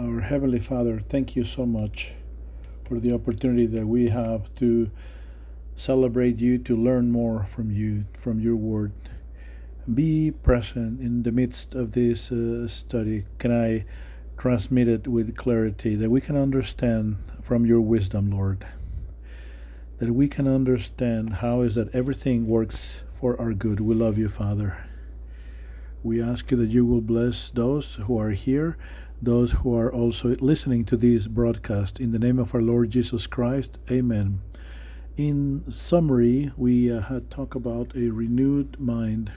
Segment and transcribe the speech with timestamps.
[0.00, 2.12] Our Heavenly Father, thank you so much
[2.84, 4.92] for the opportunity that we have to
[5.74, 8.92] celebrate you, to learn more from you, from your word.
[9.92, 13.24] Be present in the midst of this uh, study.
[13.40, 13.86] Can I
[14.36, 18.64] transmit it with clarity that we can understand from your wisdom, Lord?
[19.98, 22.78] That we can understand how is that everything works
[23.18, 23.80] for our good.
[23.80, 24.78] We love you, Father.
[26.04, 28.78] We ask you that you will bless those who are here
[29.20, 31.98] those who are also listening to this broadcast.
[31.98, 34.40] In the name of our Lord Jesus Christ, amen.
[35.16, 39.32] In summary, we uh, had talked about a renewed mind,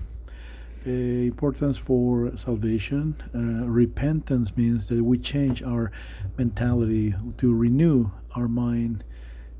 [0.85, 3.16] a importance for salvation.
[3.34, 5.91] Uh, repentance means that we change our
[6.38, 9.04] mentality to renew our mind.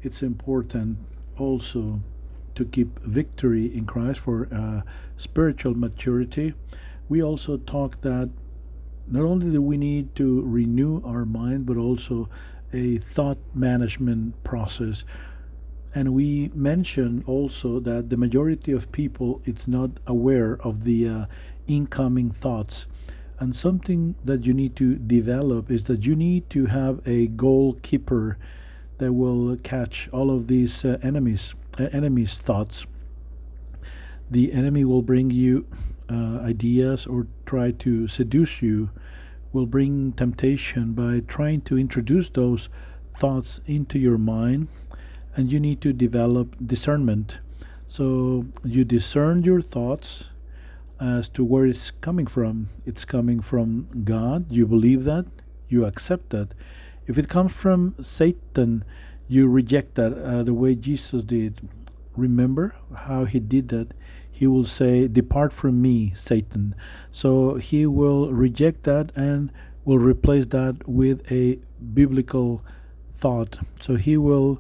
[0.03, 0.99] It's important
[1.39, 2.02] also
[2.53, 4.81] to keep victory in Christ for uh,
[5.17, 6.53] spiritual maturity.
[7.09, 8.30] We also talked that
[9.12, 12.30] not only do we need to renew our mind, but also
[12.73, 15.03] a thought management process.
[15.94, 21.26] And we mentioned also that the majority of people it's not aware of the uh,
[21.68, 22.88] incoming thoughts.
[23.40, 28.38] And something that you need to develop is that you need to have a goalkeeper
[29.00, 32.86] that will catch all of these uh, enemies uh, enemies thoughts.
[34.30, 35.66] The enemy will bring you
[36.09, 38.90] uh, ideas or try to seduce you
[39.53, 42.69] will bring temptation by trying to introduce those
[43.17, 44.67] thoughts into your mind
[45.35, 47.39] and you need to develop discernment.
[47.88, 50.25] So you discern your thoughts
[50.99, 52.69] as to where it's coming from.
[52.85, 54.52] It's coming from god.
[54.52, 55.25] You believe that.
[55.67, 56.49] You accept that.
[57.07, 58.83] If it comes from satan
[59.27, 60.13] you reject that.
[60.13, 61.67] Uh, the way jesus did.
[62.16, 63.91] Remember how he did that
[64.42, 66.74] he will say, Depart from me, Satan.
[67.12, 69.52] So he will reject that and
[69.85, 71.59] will replace that with a
[71.94, 72.63] biblical
[73.16, 73.59] thought.
[73.79, 74.57] So he will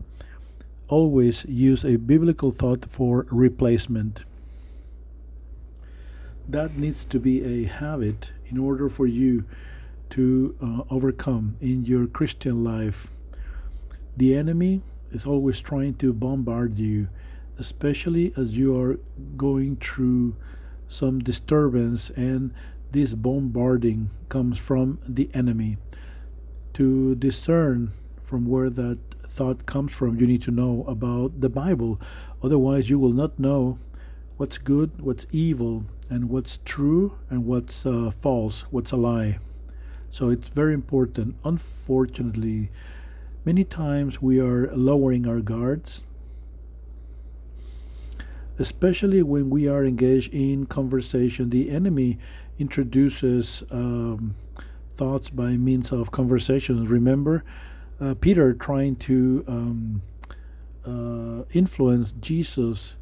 [0.87, 4.23] always use a biblical thought for replacement.
[6.47, 9.45] That needs to be a habit in order for you
[10.11, 13.07] to uh, overcome in your Christian life.
[14.15, 17.07] The enemy is always trying to bombard you
[17.61, 18.99] especially as you are
[19.37, 20.35] going through
[20.89, 22.51] some disturbance and
[22.91, 25.77] this bombarding comes from the enemy.
[26.73, 27.93] To discern
[28.25, 28.97] from where that
[29.29, 32.01] thought comes from, you need to know about the Bible.
[32.41, 33.77] Otherwise, you will not know
[34.37, 39.37] what's good, what's evil, and what's true and what's uh, false, what's a lie.
[40.09, 41.35] So it's very important.
[41.45, 42.71] Unfortunately,
[43.45, 46.01] many times we are lowering our guards
[48.61, 51.49] especially when we are engaged in conversation.
[51.49, 52.19] The enemy
[52.59, 54.35] introduces um,
[54.95, 56.87] thoughts by means of conversations.
[56.87, 57.43] Remember,
[57.99, 60.01] uh, Peter trying to um,
[60.85, 62.95] uh, influence Jesus,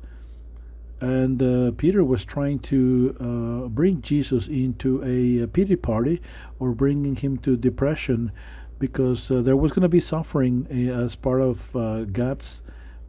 [1.02, 6.22] and uh, Peter was trying to uh, bring Jesus into a, a, pity party
[6.58, 8.32] or bringing him to depression
[8.80, 11.72] because uh, there was going to be suffering uh, as part of
[12.14, 12.62] God's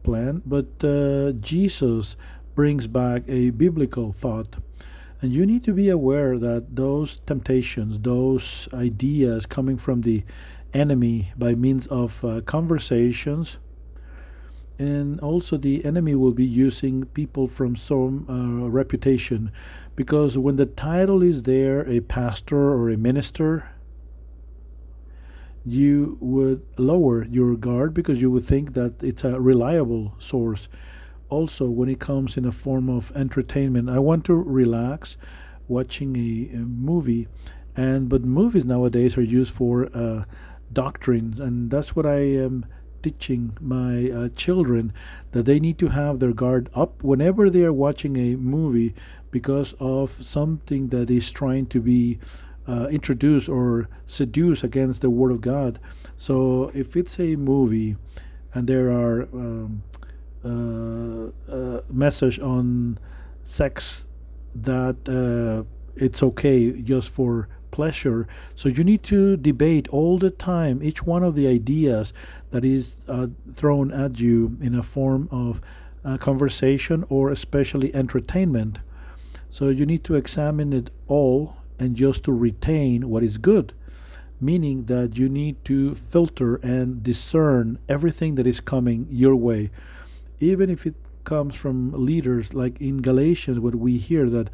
[0.03, 0.79] plan, but
[1.41, 2.17] Jesus
[2.55, 4.57] brings back a biblical thought.
[5.21, 10.23] And you need to be aware that those temptations, those ideas coming from the
[10.73, 13.57] enemy by means of uh, conversations,
[14.79, 19.51] and also the enemy will be using people from some uh, reputation
[19.95, 23.69] because when the title is there, a pastor or a minister,
[25.63, 30.67] you would lower your guard because you would think that it's a reliable source
[31.31, 33.89] also when it comes in a form of entertainment.
[33.89, 35.17] I want to relax
[35.67, 37.27] watching a, a movie,
[37.75, 40.25] and but movies nowadays are used for uh,
[40.71, 42.65] doctrine, and that's what I am
[43.01, 44.93] teaching my uh, children
[45.31, 48.93] that they need to have their guard up whenever they are watching a movie
[49.31, 52.19] because of something that is trying to be
[52.67, 55.79] uh, introduced or seduced against the Word of God.
[56.17, 57.95] So if it's a movie
[58.53, 59.83] and there are um,
[60.43, 62.97] message on
[63.43, 64.05] sex
[64.55, 65.63] that uh,
[65.95, 68.27] it's okay just for pleasure.
[68.55, 72.13] So you need to debate all the time each one of the ideas
[72.51, 75.61] that is uh, thrown at you in a form of
[76.03, 78.79] uh, conversation or especially entertainment.
[79.49, 83.73] So you need to examine it all and just to retain what is good,
[84.39, 89.71] meaning that you need to filter and discern everything that is coming your way
[90.41, 94.49] even if it comes from leaders like in Galatians, what we hear that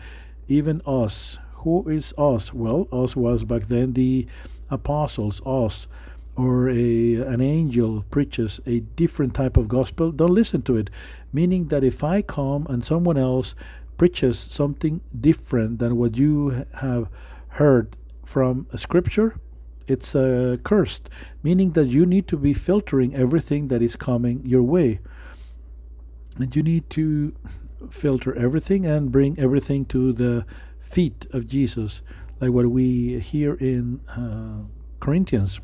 [0.48, 2.54] even us, who is us?
[2.54, 4.28] Well, us was back then the
[4.70, 5.88] apostles, us,
[6.36, 10.90] or a, an angel preaches a different type of gospel, don't listen to it.
[11.34, 13.56] Meaning that if I come and someone else
[13.98, 17.10] preaches something different than what you have
[17.50, 19.40] heard from scripture,
[19.88, 21.10] it's uh, cursed.
[21.42, 25.00] Meaning that you need to be filtering everything that is coming your way.
[26.38, 27.34] And you need to
[27.90, 30.46] filter everything and bring everything to the
[30.82, 32.02] feet of Jesus,
[32.40, 34.66] like what we hear in uh,
[35.00, 35.60] Corinthians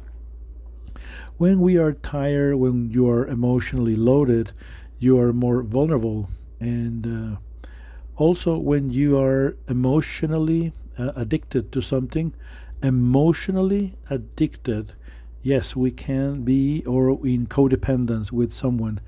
[1.38, 4.52] when we are tired, when you are emotionally loaded,
[5.00, 6.30] you are more vulnerable.
[6.60, 7.68] And uh,
[8.16, 12.34] also, when you are emotionally uh, addicted to something,
[12.82, 14.94] emotionally addicted,
[15.42, 19.02] yes, we can be or in codependence with someone.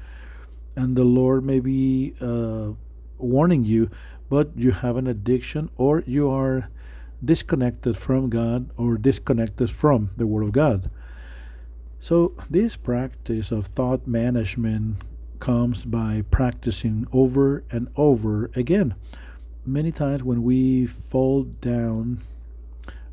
[0.76, 2.72] And the Lord may be uh,
[3.18, 3.90] warning you,
[4.30, 6.70] but you have an addiction or you are
[7.24, 10.90] disconnected from God or disconnected from the Word of God.
[12.00, 14.98] So, this practice of thought management
[15.40, 18.96] comes by practicing over and over again.
[19.66, 22.22] Many times when we fall down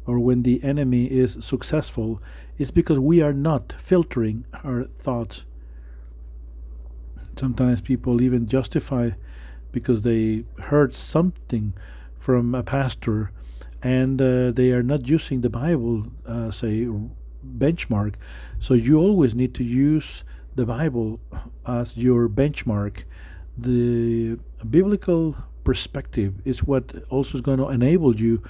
[0.07, 2.21] or when the enemy is successful,
[2.59, 5.45] it's because we are not filtering our thoughts.
[7.39, 9.11] Sometimes people even justify
[9.73, 11.73] because they heard something
[12.19, 13.31] from a pastor
[13.83, 16.87] and uh, they are not using the Bible, uh, say,
[17.45, 18.15] benchmark.
[18.61, 20.23] So you always need to use
[20.55, 21.21] the Bible
[21.67, 23.05] as your benchmark.
[23.59, 24.39] The
[24.69, 28.43] biblical perspective is what also is going to enable you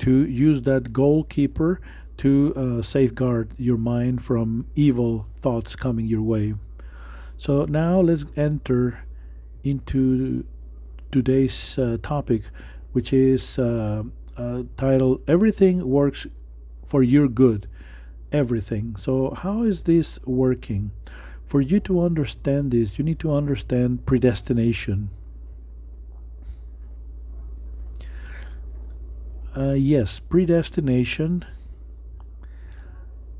[0.00, 1.80] to use that goalkeeper
[2.18, 6.54] to uh, safeguard your mind from evil thoughts coming your way.
[7.40, 8.98] So now let's enter
[9.64, 10.44] into
[11.10, 12.42] today's uh, topic,
[12.92, 14.02] which is uh,
[14.36, 16.26] uh titled Everything Works
[16.84, 17.66] for Your Good
[18.30, 18.94] everything.
[19.00, 20.90] So, how is this working?
[21.46, 25.08] For you to understand this, you need to understand predestination.
[29.56, 31.46] Uh, yes, predestination.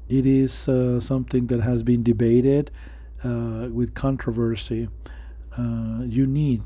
[0.09, 2.71] It is uh, something that has been debated
[3.25, 4.89] uh, with controversy.
[5.57, 6.63] Uh, you need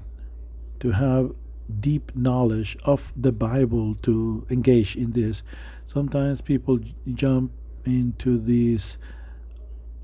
[0.81, 1.33] to have
[1.81, 5.43] deep knowledge of the Bible to engage in this.
[5.87, 6.79] Sometimes people
[7.15, 7.53] jump
[7.85, 8.99] into these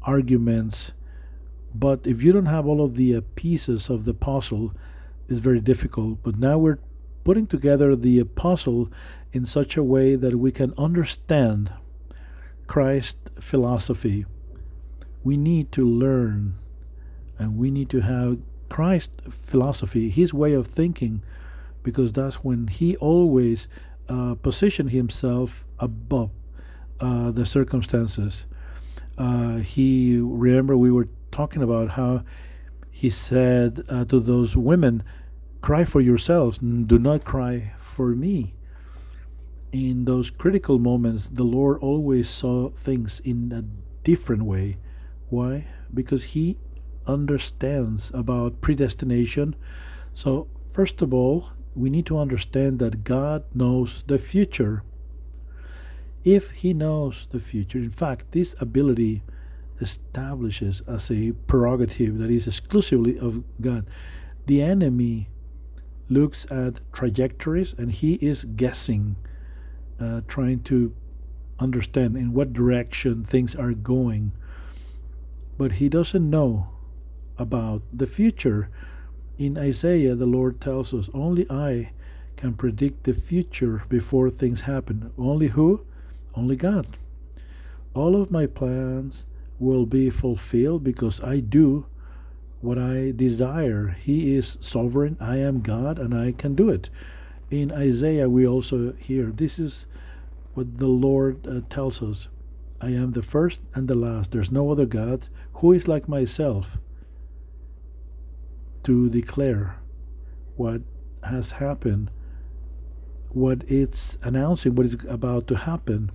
[0.03, 0.93] arguments
[1.75, 4.73] but if you don't have all of the uh, pieces of the puzzle
[5.29, 6.79] it's very difficult but now we're
[7.25, 8.91] putting together the puzzle
[9.33, 11.73] in such a way that we can understand
[12.67, 14.25] christ philosophy
[15.23, 16.55] we need to learn
[17.39, 18.39] and we need to have
[18.69, 21.23] christ philosophy his way of thinking
[21.83, 23.69] because that's when he always
[24.09, 26.31] uh, positioned himself above
[27.01, 28.45] uh, the circumstances.
[29.17, 32.23] Uh, he remember we were talking about how
[32.91, 35.03] he said uh, to those women,
[35.61, 38.55] "Cry for yourselves, do not cry for me."
[39.73, 43.63] In those critical moments, the Lord always saw things in a
[44.05, 44.79] different way.
[45.31, 45.67] Why?
[45.93, 46.59] Because He
[47.07, 49.57] understands about predestination.
[50.13, 54.83] So, first of all, we need to understand that God knows the future
[56.25, 57.79] if he knows the future.
[57.79, 59.23] In fact, this ability
[59.81, 63.87] establishes as a prerogative that is exclusively of God.
[64.47, 65.31] The enemy
[66.09, 69.17] looks at trajectories and he is guessing,
[69.99, 70.95] uh, trying to
[71.59, 74.33] understand in what direction things are going.
[75.61, 76.69] But he doesn't know
[77.37, 78.71] about the future.
[79.37, 81.91] In Isaiah, the Lord tells us, Only I
[82.39, 85.13] can predict the future before things happen.
[85.19, 85.85] Only who?
[86.35, 86.97] Only God.
[87.93, 89.27] All of my plans
[89.59, 91.85] will be fulfilled because I do
[92.63, 93.89] what I desire.
[93.89, 95.19] He is sovereign.
[95.21, 96.89] I am God and I can do it.
[97.51, 99.85] In Isaiah, we also hear this is
[100.55, 102.29] what the Lord uh, tells us
[102.81, 104.31] I am the first and the last.
[104.31, 106.79] There's no other God who is like myself
[108.85, 109.77] to declare
[110.57, 110.81] what
[111.25, 112.11] has happened,
[113.29, 116.11] what it's announcing, what is about to happen.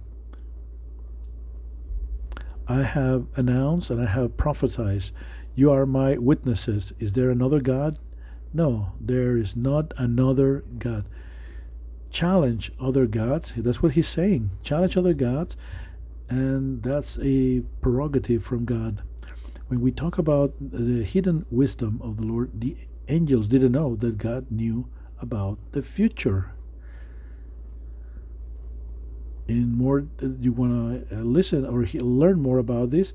[2.68, 5.12] I have announced and I have prophesied,
[5.54, 6.94] You are my witnesses.
[7.00, 8.00] Is there another God?
[8.54, 11.06] No, there is not another God.
[12.10, 13.54] Challenge other gods.
[13.56, 14.52] That's what he's saying.
[14.64, 15.58] Challenge other gods.
[16.30, 19.02] And that's a prerogative from God.
[19.68, 22.78] When we talk about the hidden wisdom of the Lord, the
[23.08, 24.88] angels didn't know that God knew
[25.20, 26.56] about the future.
[29.48, 30.06] in more
[30.40, 33.14] you want to listen or learn more about this,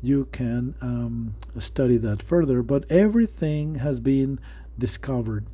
[0.00, 2.62] you can um, study that further.
[2.62, 4.40] But everything has been
[4.78, 5.46] discovered.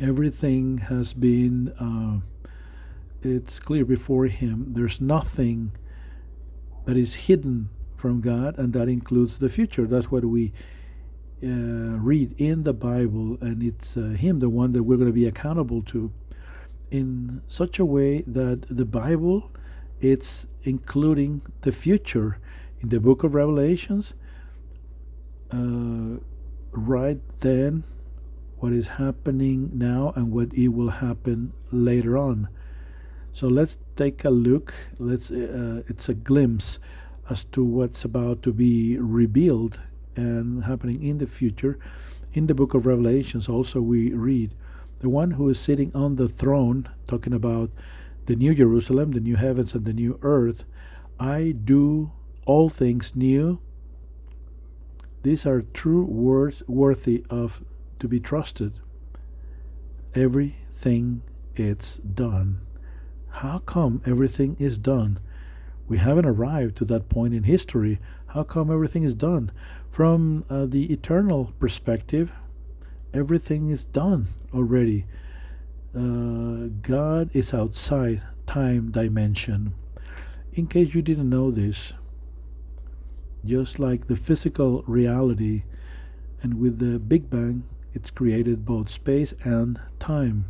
[0.00, 1.72] Everything has been.
[1.78, 2.26] Uh,
[3.24, 4.66] it's clear before Him.
[4.68, 5.72] There's nothing
[6.84, 9.86] that is hidden from God, and that includes the future.
[9.86, 10.52] That's what we
[11.42, 15.12] uh, read in the Bible, and it's uh, Him, the one that we're going to
[15.12, 16.12] be accountable to,
[16.90, 19.50] in such a way that the Bible,
[20.00, 22.38] it's including the future
[22.80, 24.14] in the book of Revelations.
[25.52, 26.18] Uh,
[26.72, 27.84] right then,
[28.56, 32.48] what is happening now and what it will happen later on.
[33.32, 34.74] So let's take a look.
[34.98, 35.30] Let's.
[35.30, 36.78] Uh, it's a glimpse
[37.30, 39.80] as to what's about to be revealed
[40.16, 41.78] and happening in the future.
[42.34, 44.54] In the book of Revelations, also we read
[45.00, 47.70] the one who is sitting on the throne, talking about
[48.26, 50.64] the new Jerusalem, the new heavens, and the new earth.
[51.18, 52.12] I do
[52.46, 53.60] all things new.
[55.22, 57.62] These are true words worthy of
[58.00, 58.80] to be trusted.
[60.14, 61.22] Everything
[61.56, 62.60] it's done.
[63.32, 65.18] How come everything is done?
[65.88, 67.98] We haven't arrived to that point in history.
[68.28, 69.50] How come everything is done?
[69.90, 72.30] From uh, the eternal perspective,
[73.12, 75.06] everything is done already.
[75.94, 79.74] Uh, God is outside time dimension.
[80.54, 81.94] In case you didn't know this,
[83.44, 85.64] just like the physical reality,
[86.42, 90.46] and with the Big Bang, it's created both space and time.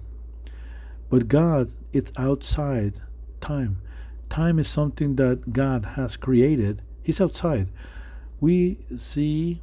[1.12, 3.02] But God, it's outside
[3.42, 3.82] time.
[4.30, 6.80] Time is something that God has created.
[7.02, 7.68] He's outside.
[8.40, 9.60] We see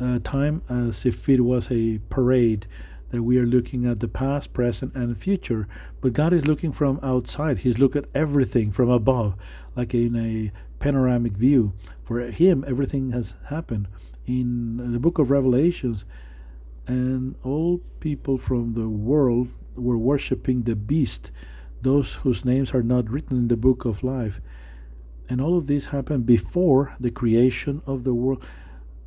[0.00, 2.66] uh, time as if it was a parade
[3.10, 5.68] that we are looking at the past, present, and future.
[6.00, 7.58] But God is looking from outside.
[7.58, 9.34] He's looking at everything from above,
[9.76, 11.74] like in a panoramic view.
[12.02, 13.88] For Him, everything has happened.
[14.26, 16.06] In the book of Revelations,
[16.86, 21.30] and all people from the world were worshiping the beast
[21.84, 24.40] those whose names are not written in the book of life.
[25.28, 28.44] And all of this happened before the creation of the world.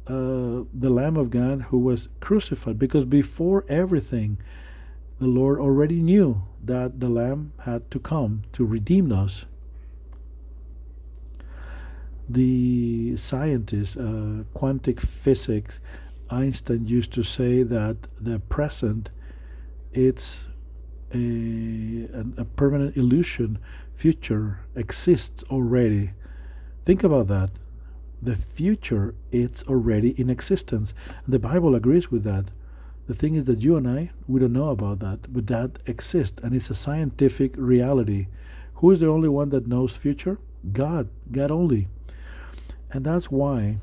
[0.08, 4.38] Uh, the Lamb of God who was crucified, because before everything,
[5.20, 9.46] the Lord already knew that the Lamb had to come to redeem us.
[12.30, 15.80] The scientists, uh, quantum physics,
[16.30, 19.10] Einstein used to say that the present
[19.94, 20.48] it's
[21.14, 23.60] a, a, permanent illusion
[23.96, 26.12] future exists already.
[26.86, 27.52] Think about that.
[28.22, 30.94] The future it's already in existence.
[31.26, 32.46] And the Bible agrees with that.
[33.08, 36.42] The thing is that you and I, we don't know about that, but that exists
[36.44, 38.28] and it's a scientific reality.
[38.76, 40.40] Who is the only one that knows future?
[40.74, 41.88] God, God only.
[42.92, 43.78] And that's why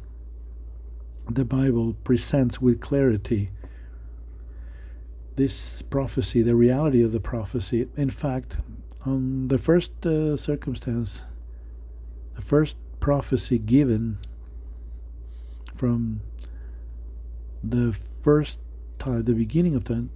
[1.28, 3.50] the Bible presents with clarity
[5.36, 7.88] this prophecy, the reality of the prophecy.
[7.96, 8.58] In fact,
[9.04, 11.22] on the first uh, circumstance,
[12.36, 14.18] the first prophecy given
[15.76, 16.20] from
[17.62, 18.58] the first
[18.98, 20.10] time, the beginning of time,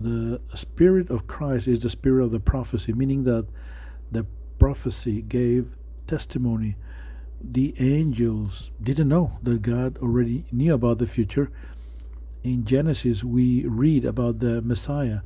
[0.00, 3.46] the Spirit of Christ is the Spirit of the prophecy, meaning that
[4.10, 4.26] the
[4.58, 5.76] prophecy gave
[6.06, 6.76] testimony.
[7.40, 11.50] The angels didn't know that God already knew about the future,
[12.44, 15.20] in Genesis, we read about the Messiah.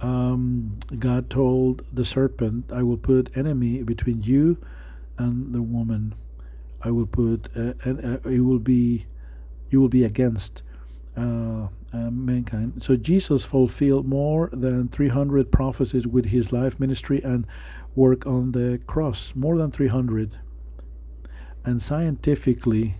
[0.00, 4.56] Um, God told the serpent, I will put enemy between you
[5.18, 6.14] and the woman.
[6.82, 9.04] I will put, uh, uh, it will be,
[9.68, 10.62] you will be against
[11.18, 12.82] uh, uh, mankind.
[12.82, 17.46] So Jesus fulfilled more than 300 prophecies with his life ministry and
[17.94, 20.38] work on the cross, more than 300.
[21.62, 22.96] And scientifically,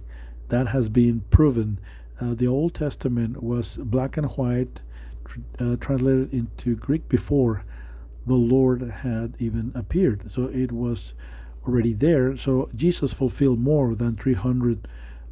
[0.50, 1.80] that has been proven
[2.20, 4.80] uh, the Old Testament was black and white,
[5.24, 7.64] tr- uh, translated into Greek before
[8.26, 10.30] the Lord had even appeared.
[10.32, 11.14] So it was
[11.66, 12.36] already there.
[12.36, 14.86] So Jesus fulfilled more than 300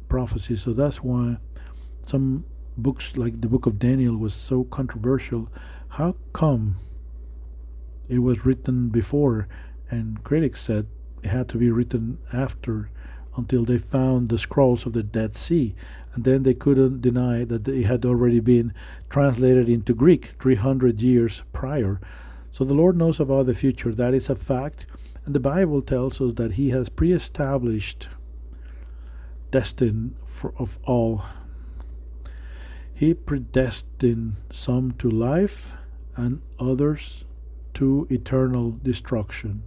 [0.07, 0.63] prophecies.
[0.63, 1.37] So that's why
[2.05, 2.45] some
[2.77, 5.49] books like the book of Daniel was so controversial.
[5.89, 6.77] How come
[8.07, 9.47] it was written before
[9.91, 10.87] and critics said
[11.23, 12.89] it had to be written after
[13.35, 15.75] until they found the scrolls of the Dead Sea
[16.13, 18.73] and then they couldn't deny that it had already been
[19.09, 21.99] translated into Greek 300 years prior.
[22.51, 23.93] So the Lord knows about the future.
[23.93, 24.85] That is a fact.
[25.25, 28.09] And the Bible tells us that He has pre established
[29.51, 31.25] destined for, of all.
[32.93, 35.71] He predestined some to life
[36.15, 37.23] and others
[37.75, 39.63] to eternal destruction.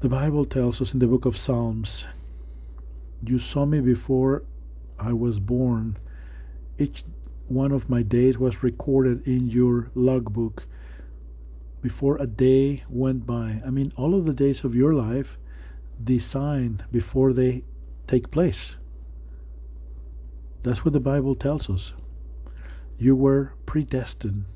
[0.00, 2.06] The Bible tells us in the book of Psalms,
[3.22, 4.44] You saw me before
[4.98, 5.98] I was born.
[6.78, 7.04] Each
[7.48, 10.66] one of my days was recorded in your logbook
[11.80, 13.62] before a day went by.
[13.64, 15.38] I mean, all of the days of your life
[16.02, 17.62] designed before they
[18.06, 18.76] take place.
[20.62, 21.92] That's what the Bible tells us.
[22.98, 24.46] You were predestined.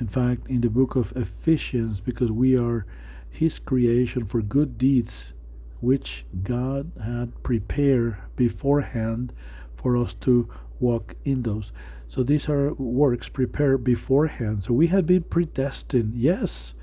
[0.00, 2.84] In fact, in the book of Ephesians, because we are
[3.30, 5.32] His creation for good deeds,
[5.80, 9.32] which God had prepared beforehand
[9.76, 10.48] for us to
[10.80, 11.72] walk in those.
[12.08, 14.64] So these are works prepared beforehand.
[14.64, 16.14] So we had been predestined.
[16.14, 16.74] Yes,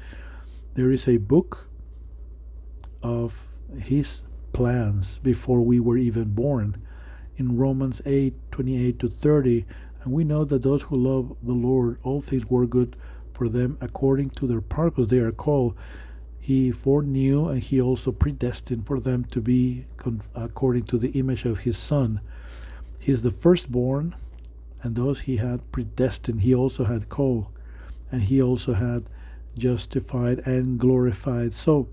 [0.76, 1.68] there is a book
[3.02, 3.48] of
[3.80, 6.82] His plans before we were even born.
[7.36, 9.66] In Romans 8 28 to 30,
[10.04, 12.96] and we know that those who love the Lord, all things were good
[13.34, 15.08] for them according to their purpose.
[15.10, 15.76] They are called.
[16.44, 19.86] He foreknew and he also predestined for them to be
[20.36, 22.20] according to the image of his Son.
[23.00, 24.14] He is the firstborn,
[24.82, 27.48] and those he had predestined, he also had called,
[28.12, 29.06] and he also had
[29.58, 31.56] justified and glorified.
[31.56, 31.88] So,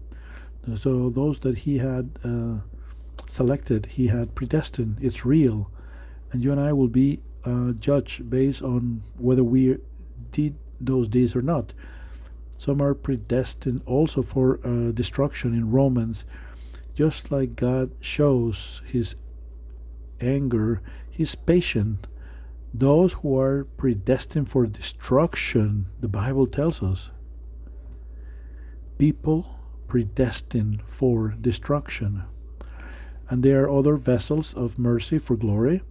[0.81, 2.57] so those that he had uh,
[3.29, 4.97] selected, he had predestined.
[5.01, 5.71] It's real,
[6.33, 9.79] and you and I will be uh, judged based on whether we
[10.33, 11.73] did those deeds or not.
[12.61, 16.27] Some are predestined also for uh, destruction in Romans,
[16.95, 19.15] just like God shows His
[20.21, 22.07] anger, He's patient
[22.73, 27.11] those who are predestined for destruction, the Bible tells us.
[28.99, 32.25] People predestined for destruction.
[33.29, 35.83] And there are other vessels of mercy for glory.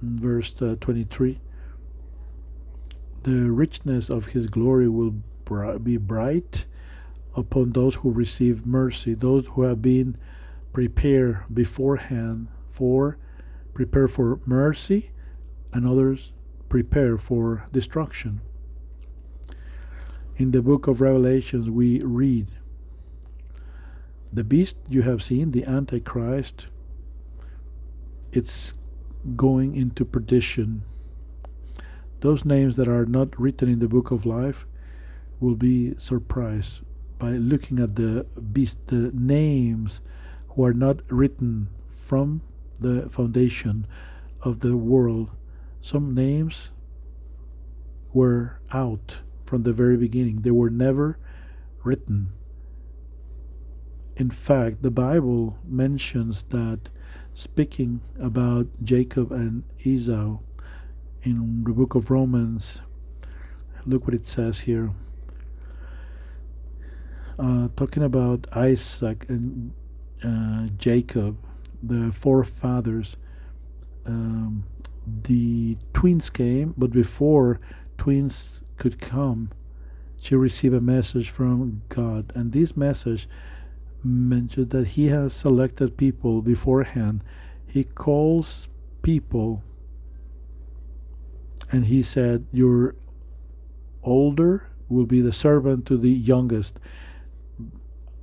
[0.00, 1.40] Verse uh, 23
[3.24, 5.16] The richness of his glory will
[5.82, 6.66] be bright
[7.34, 10.16] upon those who receive mercy, those who have been
[10.72, 13.18] prepared beforehand for
[13.72, 15.10] prepare for mercy
[15.72, 16.32] and others
[16.68, 18.40] prepare for destruction.
[20.36, 22.48] In the book of Revelations, we read
[24.32, 26.66] The beast you have seen, the Antichrist,
[28.32, 28.74] it's
[29.34, 30.84] going into perdition.
[32.20, 34.66] Those names that are not written in the book of life
[35.40, 36.80] will be surprised
[37.18, 40.00] by looking at the beast, the names
[40.50, 42.42] who are not written from
[42.78, 43.86] the foundation
[44.42, 45.30] of the world
[45.80, 46.70] some names
[48.12, 51.16] were out from the very beginning, they were never
[51.84, 52.32] written.
[54.16, 56.88] In fact, the Bible mentions that
[57.34, 60.38] speaking about Jacob and Esau
[61.22, 62.80] in the book of Romans,
[63.84, 64.90] look what it says here.
[67.38, 69.72] Uh, talking about Isaac and
[70.24, 71.36] uh, Jacob,
[71.82, 73.16] the forefathers,
[74.06, 74.64] um,
[75.06, 77.60] the twins came, but before
[77.98, 79.50] twins could come,
[80.18, 82.32] she received a message from God.
[82.34, 83.28] And this message
[84.02, 87.22] mentioned that He has selected people beforehand.
[87.66, 88.66] He calls
[89.02, 89.62] people
[91.70, 92.94] and He said, Your
[94.02, 96.78] older will be the servant to the youngest.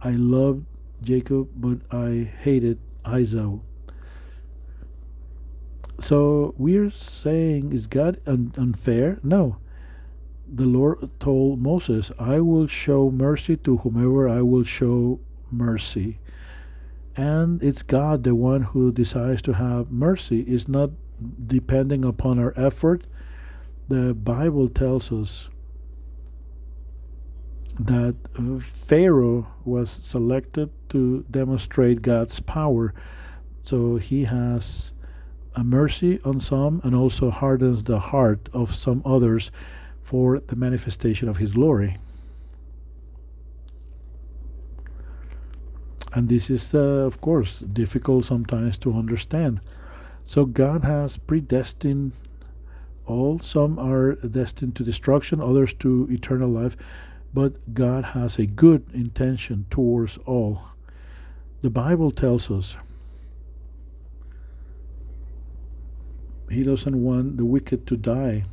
[0.04, 0.66] I loved
[1.02, 3.60] Jacob, but I hated Esau.
[6.00, 9.20] So we're saying, is God un- unfair?
[9.24, 9.58] No.
[10.46, 16.20] The Lord told Moses, I will show mercy to whomever I will show mercy.
[17.16, 20.92] And it's God, the one who decides to have mercy, is not
[21.48, 23.06] depending upon our effort.
[23.88, 25.50] The Bible tells us
[27.79, 28.15] that
[28.62, 32.93] Pharaoh was selected to demonstrate God's power.
[33.63, 34.91] So he has
[35.55, 39.51] a mercy on some and also hardens the heart of some others
[40.01, 41.97] for the manifestation of his glory.
[46.13, 49.62] And this is, uh, of course, difficult sometimes to understand.
[50.25, 52.12] So God has predestined
[53.05, 53.39] all.
[53.39, 56.77] Some are destined to destruction, others to eternal life.
[57.34, 60.62] But God has a good intention towards all.
[61.62, 62.78] The Bible tells us
[66.50, 68.46] he doesn't want the wicked to die.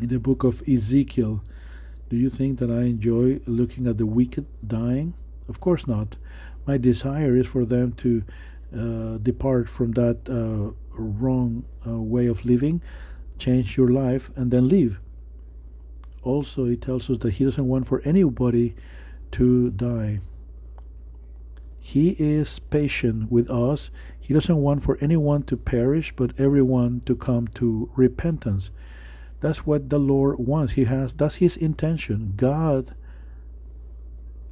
[0.00, 1.42] In the book of Ezekiel,
[2.08, 5.12] do you think that I enjoy looking at the wicked dying?
[5.48, 6.16] Of course not.
[6.66, 8.22] My desire is for them to
[8.74, 12.80] uh, depart from that uh, wrong uh, way of living,
[13.38, 14.98] change your life, and then leave.
[16.22, 18.74] Also he tells us that he doesn't want for anybody
[19.32, 20.20] to die.
[21.78, 23.90] He is patient with us.
[24.18, 28.70] He doesn't want for anyone to perish, but everyone to come to repentance.
[29.40, 30.74] That's what the Lord wants.
[30.74, 32.34] He has that's his intention.
[32.36, 32.94] God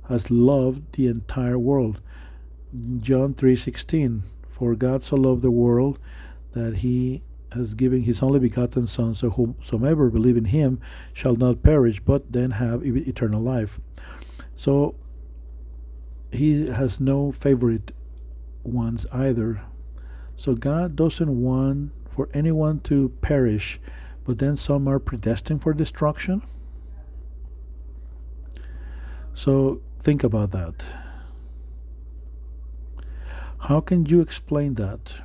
[0.08, 2.00] has loved the entire world.
[2.98, 6.00] John 3:16 For God so loved the world
[6.52, 10.80] that he has given his only begotten son so whomsoever believe in him
[11.12, 13.80] shall not perish but then have eternal life.
[14.56, 14.94] So
[16.30, 17.92] he has no favorite
[18.62, 19.62] ones either.
[20.36, 23.80] So God doesn't want for anyone to perish
[24.24, 26.42] but then some are predestined for destruction.
[29.34, 30.84] So think about that.
[33.58, 35.22] How can you explain that?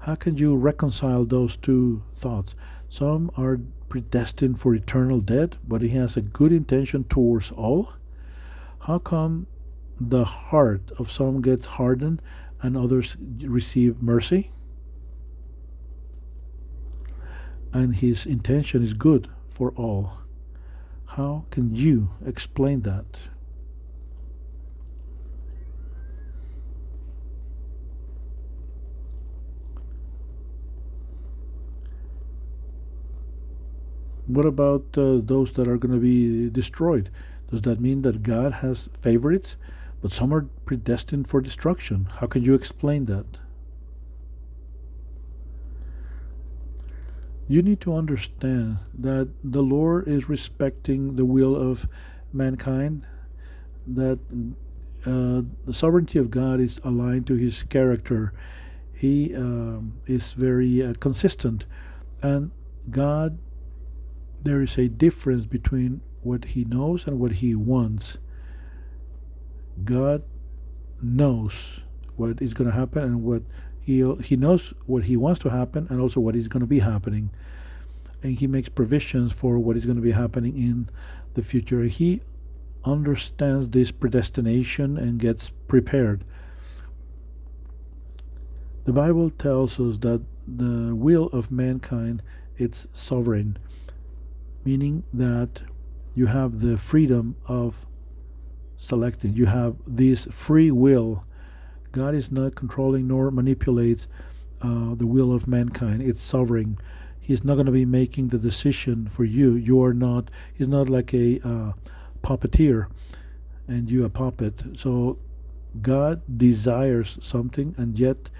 [0.00, 2.54] How can you reconcile those two thoughts?
[2.88, 7.92] Some are predestined for eternal death, but he has a good intention towards all.
[8.80, 9.46] How come
[10.00, 12.22] the heart of some gets hardened
[12.62, 14.52] and others receive mercy?
[17.72, 20.18] and his intention is good for all.
[21.06, 23.04] How can you explain that?
[34.34, 37.10] What about uh, those that are going to be destroyed?
[37.50, 39.56] Does that mean that God has favorites,
[40.02, 42.08] but some are predestined for destruction?
[42.18, 43.38] How can you explain that?
[47.50, 51.88] you need to understand that the Lord is respecting the will of
[52.32, 53.04] mankind,
[53.88, 54.20] that
[55.04, 58.32] uh, the sovereignty of God is aligned to his character.
[58.94, 61.66] He um, is very uh, consistent.
[62.22, 62.52] And
[62.88, 63.36] God,
[64.42, 68.18] there is a difference between what he knows and what he wants.
[69.84, 70.22] God
[71.02, 71.80] knows
[72.16, 73.42] what is going to happen and what
[73.80, 76.80] he he knows what he wants to happen and also what is going to be
[76.80, 77.30] happening,
[78.22, 80.88] and he makes provisions for what is going to be happening in
[81.34, 81.82] the future.
[81.84, 82.20] He
[82.84, 86.24] understands this predestination and gets prepared.
[88.84, 92.22] The Bible tells us that the will of mankind
[92.56, 93.58] it's sovereign,
[94.64, 95.62] meaning that
[96.14, 97.86] you have the freedom of
[98.76, 99.34] selecting.
[99.34, 101.24] You have this free will
[101.92, 104.06] God is not controlling nor manipulates
[104.62, 106.02] uh, the will of mankind.
[106.02, 106.78] It's sovereign.
[107.18, 109.54] He's not going to be making the decision for you.
[109.54, 110.30] You are not.
[110.54, 111.72] He's not like a uh,
[112.22, 112.86] puppeteer,
[113.66, 114.62] and you a puppet.
[114.76, 115.18] So
[115.80, 118.30] God desires something, and yet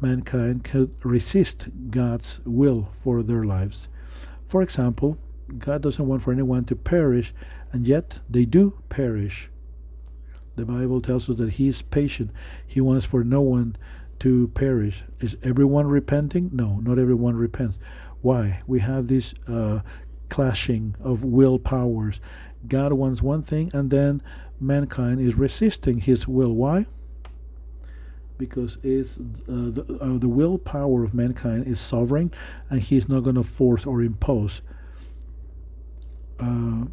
[0.00, 3.88] mankind can resist God's will for their lives.
[4.46, 5.18] For example,
[5.58, 7.34] God doesn't want for anyone to perish,
[7.72, 9.50] and yet they do perish.
[10.56, 12.30] The Bible tells us that He is patient.
[12.66, 13.76] He wants for no one
[14.20, 15.04] to perish.
[15.20, 16.50] Is everyone repenting?
[16.52, 17.78] No, not everyone repents.
[18.22, 18.62] Why?
[18.66, 19.80] We have this uh,
[20.28, 22.20] clashing of will powers.
[22.68, 24.22] God wants one thing, and then
[24.60, 26.52] mankind is resisting His will.
[26.52, 26.86] Why?
[28.38, 32.32] Because it's uh, the, uh, the will power of mankind is sovereign,
[32.70, 34.62] and He's not going to force or impose.
[36.44, 36.86] Uh,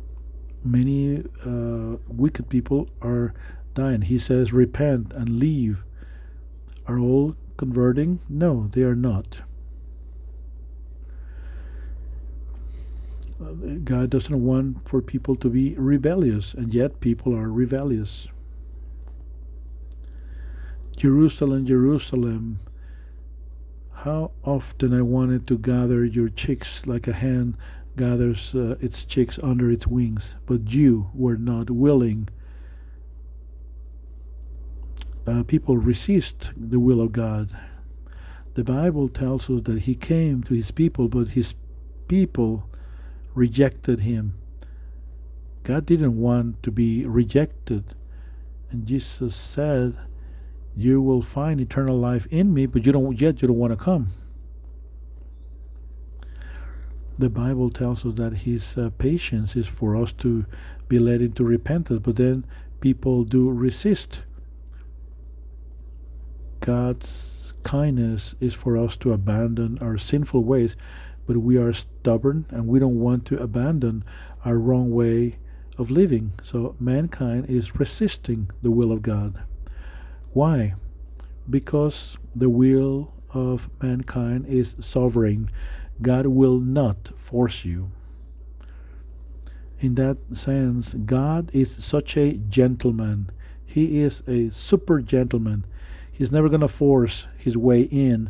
[0.63, 3.33] many uh, wicked people are
[3.73, 4.01] dying.
[4.01, 5.83] He says, repent and leave.
[6.87, 8.19] Are all converting?
[8.29, 9.41] No, they are not.
[13.41, 13.51] Uh,
[13.83, 18.27] God doesn't want for people to be rebellious, and yet people are rebellious.
[20.95, 22.59] Jerusalem, Jerusalem,
[23.91, 27.57] how often I wanted to gather your chicks like a hen
[27.95, 32.29] gathers uh, its chicks under its wings, but you were not willing.
[35.27, 37.49] Uh, people resist the will of God.
[38.53, 41.53] The Bible tells us that He came to His people, but His
[42.07, 42.69] people
[43.33, 44.35] rejected Him.
[45.63, 47.93] God didn't want to be rejected.
[48.71, 49.95] And Jesus said,
[50.75, 53.77] You will find eternal life in me, but you don't yet you don't want to
[53.77, 54.13] come
[57.21, 60.45] the Bible tells us that His uh, patience is for us to
[60.87, 62.45] be led into repentance, but then
[62.79, 64.23] people do resist.
[66.61, 70.75] God's kindness is for us to abandon our sinful ways,
[71.27, 74.03] but we are stubborn and we don't want to abandon
[74.43, 75.37] our wrong way
[75.77, 76.33] of living.
[76.41, 79.43] So mankind is resisting the will of God.
[80.33, 80.73] Why?
[81.47, 85.51] Because the will of mankind is sovereign
[86.01, 87.91] God will not force you.
[89.79, 93.31] In that sense, God is such a gentleman.
[93.65, 95.65] He is a super gentleman.
[96.11, 98.29] He's never going to force his way in.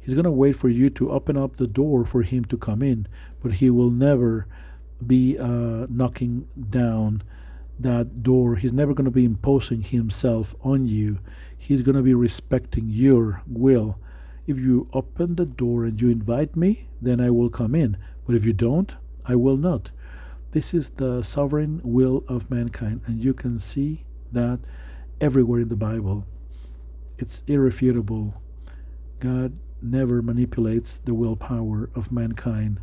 [0.00, 2.82] He's going to wait for you to open up the door for him to come
[2.82, 3.06] in,
[3.42, 4.46] but he will never
[5.06, 7.22] be uh, knocking down
[7.78, 8.56] that door.
[8.56, 11.18] He's never going to be imposing himself on you.
[11.56, 13.98] He's going to be respecting your will.
[14.48, 17.98] If you open the door and you invite me, then I will come in.
[18.26, 18.94] But if you don't,
[19.26, 19.90] I will not.
[20.52, 24.60] This is the sovereign will of mankind, and you can see that
[25.20, 26.26] everywhere in the Bible.
[27.18, 28.40] It's irrefutable.
[29.20, 32.80] God never manipulates the willpower of mankind.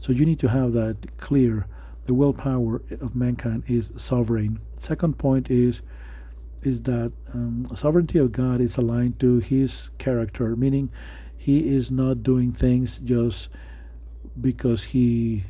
[0.00, 1.66] So you need to have that clear.
[2.06, 4.60] The willpower of mankind is sovereign.
[4.80, 5.82] Second point is
[6.62, 10.90] is that um, sovereignty of God is aligned to His character, meaning
[11.36, 13.48] He is not doing things just
[14.40, 15.44] because He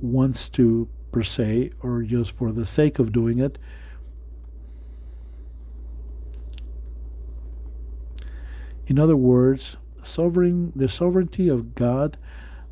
[0.00, 3.58] wants to per se or just for the sake of doing it.
[8.86, 12.16] In other words, sovereign the sovereignty of God,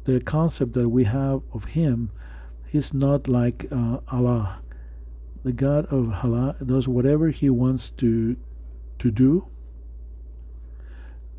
[0.05, 2.11] the concept that we have of Him,
[2.73, 4.61] is not like uh, Allah.
[5.45, 8.37] The God of Allah does whatever He wants to
[8.99, 9.47] to do,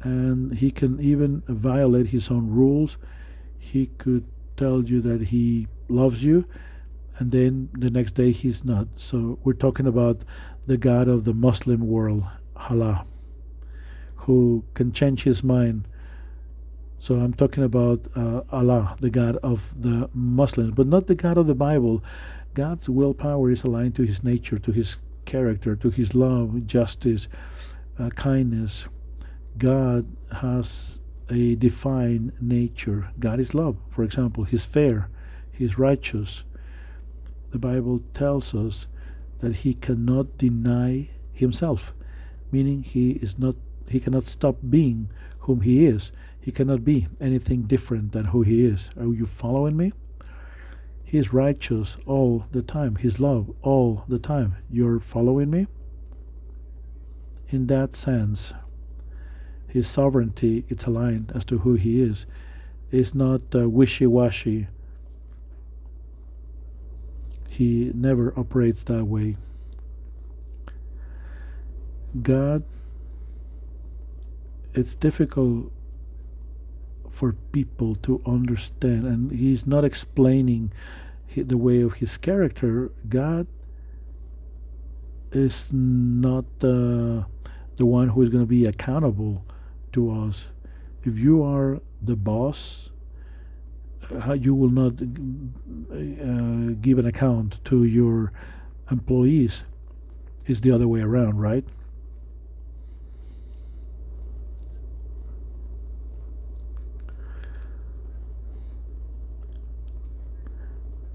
[0.02, 2.98] and He can even violate His own rules.
[3.58, 4.26] He could
[4.58, 6.46] tell you that He loves you,
[7.18, 8.88] and then the next day He's not.
[8.96, 10.24] So we're talking about
[10.66, 12.24] the God of the Muslim world,
[12.56, 13.06] Allah
[14.30, 15.88] who can change his mind.
[17.00, 21.38] So I'm talking about uh, Allah, the God of the Muslims, but not the God
[21.38, 22.04] of the Bible.
[22.60, 27.30] God's willpower is aligned to his nature, to his character, to his love, justice,
[27.98, 28.86] uh, kindness.
[29.58, 33.12] God has a defined nature.
[33.18, 34.44] God is love, for example.
[34.44, 35.08] He's fair,
[35.54, 36.44] he's righteous.
[37.52, 38.88] The Bible tells us
[39.40, 41.94] that he cannot deny himself,
[42.52, 43.56] meaning he is not
[43.88, 45.10] he cannot stop being
[45.48, 46.12] whom he is.
[46.42, 48.90] He cannot be anything different than who he is.
[49.00, 49.94] Are you following me?
[51.10, 52.98] He is righteous all the time.
[52.98, 54.58] His love all the time.
[54.70, 55.66] You're following me?
[57.50, 58.54] In that sense,
[59.68, 62.28] his sovereignty it's aligned as to who he is.
[62.92, 64.68] It's not uh, wishy-washy.
[67.50, 69.36] He never operates that way.
[72.22, 72.64] God
[74.76, 75.72] it's difficult
[77.20, 79.04] for people to understand.
[79.04, 80.72] And he's not explaining
[81.36, 82.92] the way of his character.
[83.10, 83.46] God
[85.34, 87.28] is not uh,
[87.76, 89.44] the one who is going to be accountable
[89.92, 90.48] to us.
[91.04, 92.90] If you are the boss
[94.12, 98.32] uh, you will not uh, give an account to your
[98.90, 99.64] employees.
[100.48, 101.66] It's the other way around right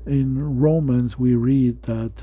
[0.06, 2.22] in Romans we read that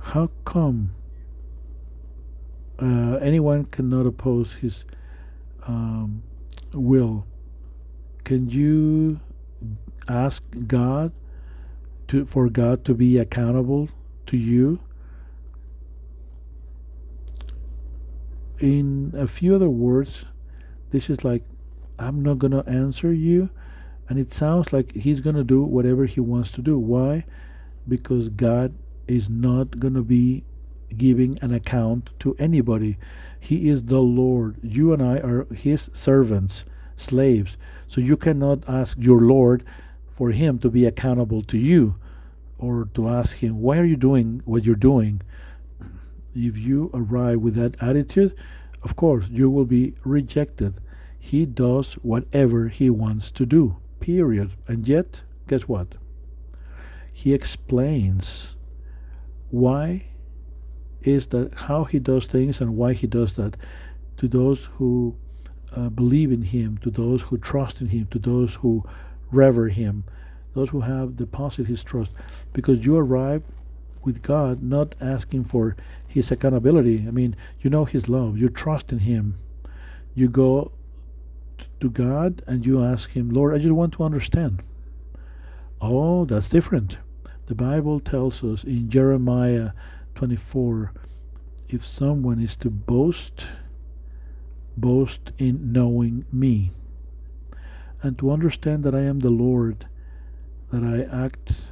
[0.00, 0.94] how come
[2.78, 4.84] uh, anyone cannot oppose his
[5.66, 6.22] um,
[6.74, 7.26] will?
[8.24, 9.20] Can you
[10.08, 11.12] ask God
[12.08, 13.88] to for God to be accountable
[14.26, 14.80] to you?
[18.58, 20.24] In a few other words,
[20.90, 21.42] this is like
[21.98, 23.50] I'm not gonna answer you
[24.08, 26.78] and it sounds like he's going to do whatever he wants to do.
[26.78, 27.24] Why?
[27.88, 28.74] Because God
[29.08, 30.44] is not going to be
[30.96, 32.98] giving an account to anybody.
[33.40, 34.56] He is the Lord.
[34.62, 36.64] You and I are his servants,
[36.96, 37.56] slaves.
[37.88, 39.64] So you cannot ask your Lord
[40.10, 41.96] for him to be accountable to you
[42.58, 45.22] or to ask him, why are you doing what you're doing?
[46.34, 48.34] If you arrive with that attitude,
[48.82, 50.74] of course, you will be rejected.
[51.18, 54.50] He does whatever he wants to do period.
[54.68, 55.94] And yet, guess what?
[57.10, 58.54] He explains
[59.50, 60.04] why
[61.02, 63.56] is that how he does things and why he does that
[64.18, 65.16] to those who
[65.74, 68.84] uh, believe in him, to those who trust in him, to those who
[69.30, 70.04] revere him,
[70.54, 72.10] those who have deposited his trust.
[72.52, 73.42] Because you arrive
[74.02, 77.06] with God not asking for his accountability.
[77.08, 79.38] I mean, you know his love, you trust in him.
[80.14, 80.72] You go
[81.84, 84.62] to God and you ask Him, Lord, I just want to understand.
[85.82, 86.96] Oh, that's different.
[87.44, 89.72] The Bible tells us in Jeremiah
[90.14, 90.92] 24
[91.68, 93.48] if someone is to boast,
[94.78, 96.72] boast in knowing me
[98.00, 99.86] and to understand that I am the Lord
[100.70, 101.64] that I act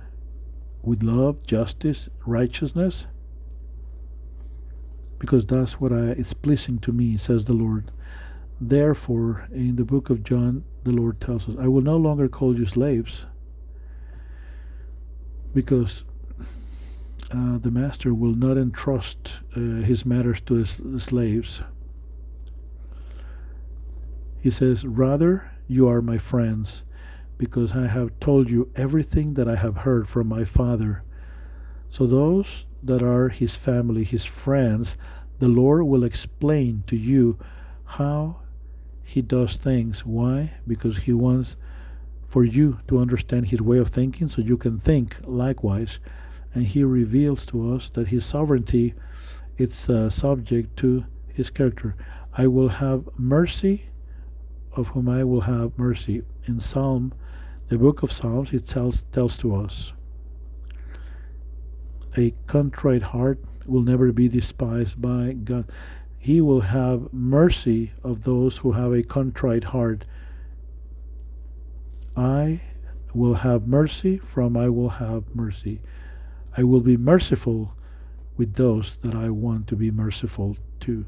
[0.82, 3.06] with love, justice, righteousness,
[5.18, 7.90] because that's what I, is pleasing to me, says the Lord.
[8.64, 12.56] Therefore, in the book of John, the Lord tells us, I will no longer call
[12.56, 13.26] you slaves,
[15.52, 16.04] because
[17.32, 21.62] uh, the master will not entrust uh, his matters to his slaves.
[24.40, 26.84] He says, Rather, you are my friends,
[27.38, 31.02] because I have told you everything that I have heard from my Father.
[31.90, 34.96] So, those that are his family, his friends,
[35.40, 37.40] the Lord will explain to you
[37.84, 38.41] how
[39.12, 40.06] he does things.
[40.06, 40.52] Why?
[40.66, 41.54] Because he wants
[42.24, 45.98] for you to understand his way of thinking so you can think likewise.
[46.54, 48.94] And he reveals to us that his sovereignty
[49.58, 51.94] is uh, subject to his character.
[52.32, 53.90] I will have mercy
[54.72, 56.22] of whom I will have mercy.
[56.46, 57.12] In Psalm,
[57.68, 59.92] the book of Psalms, it tells, tells to us
[62.16, 65.70] a contrite heart will never be despised by God.
[66.22, 70.04] He will have mercy of those who have a contrite heart.
[72.16, 72.60] I
[73.12, 75.82] will have mercy from I will have mercy.
[76.56, 77.74] I will be merciful
[78.36, 81.06] with those that I want to be merciful to.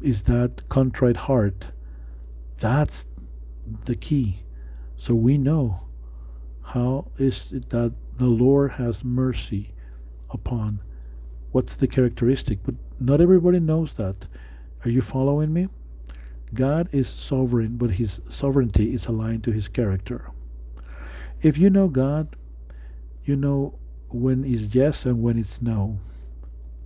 [0.00, 1.66] Is that contrite heart?
[2.56, 3.04] That's
[3.84, 4.44] the key.
[4.96, 5.82] So we know
[6.62, 9.74] how is it that the Lord has mercy
[10.30, 10.80] upon
[11.52, 14.26] what's the characteristic, but not everybody knows that.
[14.84, 15.68] Are you following me?
[16.54, 20.30] God is sovereign, but his sovereignty is aligned to his character.
[21.42, 22.36] If you know God,
[23.24, 25.98] you know when it's yes and when it's no.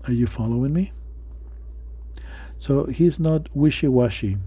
[0.07, 0.93] Are you following me?
[2.59, 4.39] So he's not wishy washy.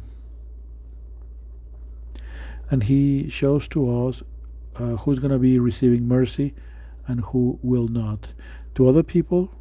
[2.70, 4.24] And he shows to us
[4.76, 6.54] uh, who's going to be receiving mercy
[7.08, 8.34] and who will not.
[8.76, 9.52] To other people,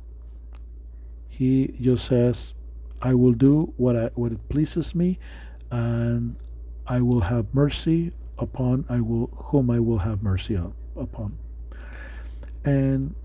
[1.37, 2.55] he just says,
[3.03, 5.19] I will do what I, what it pleases me,
[5.69, 6.37] and
[6.87, 10.57] I will have mercy upon I will whom I will have mercy
[10.97, 11.39] upon.
[12.65, 13.17] And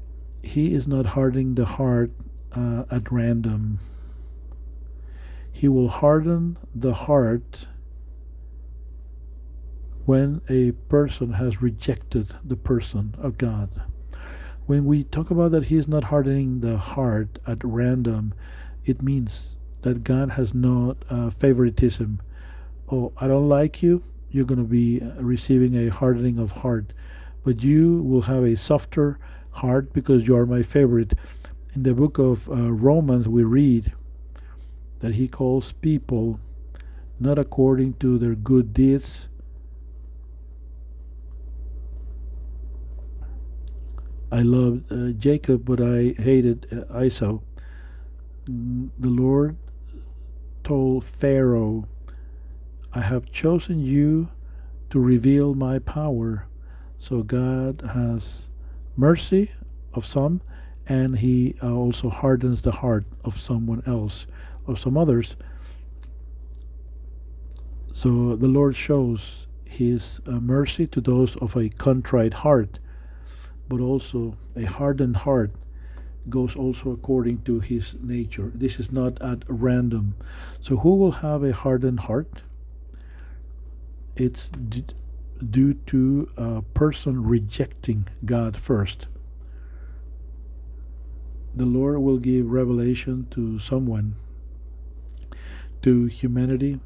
[0.42, 2.12] he is not hardening the heart
[2.52, 3.80] uh, at random.
[5.52, 7.68] He will harden the heart
[10.06, 13.70] when a person has rejected the person of God
[14.70, 18.36] when we talk about that he is not hardening the heart at random,
[18.86, 22.22] it means that God has not uh, favoritism.
[22.92, 26.94] Oh, I don't like you, you're going to be receiving a hardening of heart.
[27.44, 29.18] But you will have a softer
[29.54, 31.14] heart because you are my favorite.
[31.74, 33.92] In the book of uh, Romans, we read
[35.00, 36.40] that he calls people
[37.20, 39.29] not according to their good deeds,
[44.32, 47.40] I loved uh, Jacob, but I hated uh, Esau.
[48.46, 49.58] Mm, the Lord
[50.64, 51.88] told Pharaoh,
[52.94, 54.30] I have chosen you
[54.92, 56.48] to reveal my power.
[57.00, 58.50] So God has
[58.96, 59.52] mercy
[59.94, 60.42] of some,
[60.86, 64.28] and He uh, also hardens the heart of someone else,
[64.68, 65.36] of some others.
[67.94, 72.78] So the Lord shows His uh, mercy to those of a contrite heart
[73.70, 75.52] but also a hardened heart
[76.30, 78.52] goes also according to his nature.
[78.54, 80.16] This is not at random.
[80.60, 82.42] So, who will have a hardened heart?
[84.16, 84.84] It's d-
[85.50, 89.08] due to a person rejecting God first.
[91.56, 94.16] The Lord will give revelation to someone,
[95.82, 96.80] to humanity,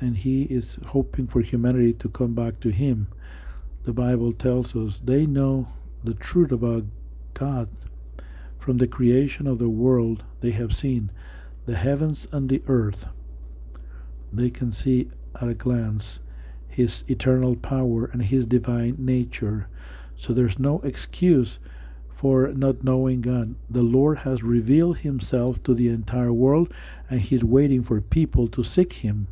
[0.00, 3.08] and He is hoping for humanity to come back to Him.
[3.84, 5.68] The Bible tells us they know
[6.06, 6.84] the truth about
[7.34, 7.68] God.
[8.58, 11.10] From the creation of the world, they have seen
[11.66, 13.06] the heavens and the earth.
[14.32, 15.08] They can see
[15.40, 16.20] at a glance
[16.68, 19.68] His eternal power and His divine nature.
[20.16, 21.58] So there's no excuse
[22.08, 23.54] for not knowing God.
[23.68, 26.72] The Lord has revealed Himself to the entire world,
[27.10, 29.28] and He's waiting for people to seek Him.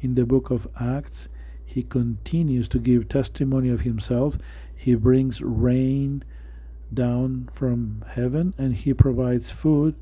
[0.00, 1.28] In the book of Acts,
[1.64, 4.38] He continues to give testimony of Himself
[4.82, 6.24] he brings rain
[6.92, 9.94] down from heaven and he provides food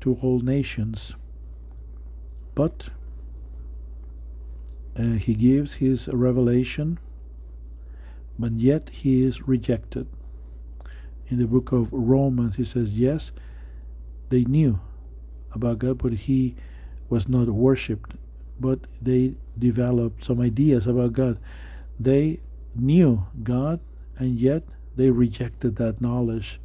[0.00, 1.14] to all nations.
[2.54, 2.90] But
[4.96, 7.00] uh, he gives his revelation,
[8.38, 10.06] but yet he is rejected.
[11.26, 13.32] In the book of Romans, he says, Yes,
[14.28, 14.78] they knew
[15.52, 16.54] about God, but he
[17.08, 18.12] was not worshipped.
[18.60, 21.40] But they developed some ideas about God.
[21.98, 22.38] They
[22.76, 23.80] knew God,
[24.18, 24.62] and yet
[24.96, 26.60] they rejected that knowledge.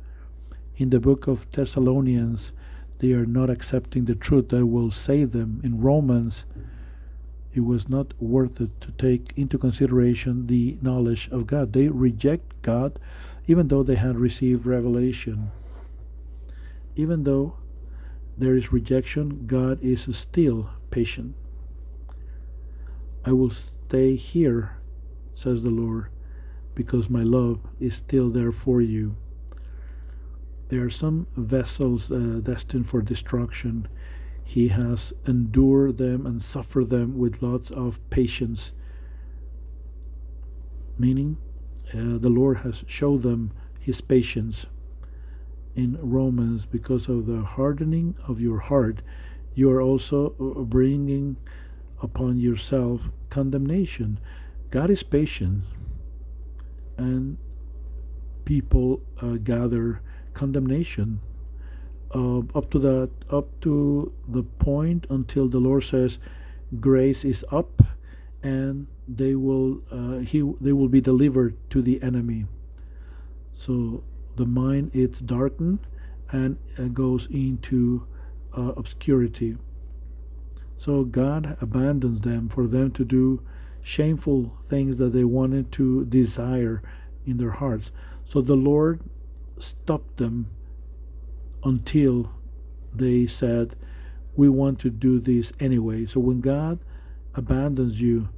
[0.77, 2.51] In the book of Thessalonians,
[2.99, 5.61] they are not accepting the truth that will save them.
[5.63, 6.45] In Romans,
[7.53, 11.73] it was not worth it to take into consideration the knowledge of God.
[11.73, 12.99] They reject God
[13.47, 15.51] even though they had received revelation.
[16.95, 17.55] Even though
[18.37, 21.35] there is rejection, God is still patient.
[23.25, 24.77] I will stay here,
[25.33, 26.09] says the Lord,
[26.79, 29.17] because my love is still there for you.
[30.69, 33.89] There are some vessels uh, destined for destruction.
[34.45, 38.71] He has endured them and suffered them with lots of patience.
[40.97, 41.35] Meaning,
[41.93, 44.65] uh, the Lord has showed them his patience.
[45.75, 49.01] In Romans, because of the hardening of your heart,
[49.53, 51.35] you are also uh, bringing
[52.01, 54.17] upon yourself condemnation.
[54.71, 55.65] God is patient,
[56.99, 57.37] and
[58.45, 60.01] people uh, gather
[60.33, 61.19] condemnation
[62.13, 66.17] uh, up to that up to the point until the Lord says
[66.79, 67.81] grace is up
[68.43, 72.45] and they will uh, he they will be delivered to the enemy.
[73.55, 74.03] So
[74.35, 75.79] the mind is darkened
[76.31, 78.07] and uh, goes into
[78.55, 79.57] uh, obscurity.
[80.77, 83.41] So God abandons them for them to do
[83.89, 86.81] shameful things that they wanted to desire
[87.25, 87.91] in their hearts
[88.29, 89.01] so the Lord
[89.57, 90.51] stopped them
[91.63, 92.31] until
[92.93, 93.75] they said,
[94.35, 96.05] We want to do this anyway.
[96.05, 96.77] So when God
[97.33, 98.29] abandons you,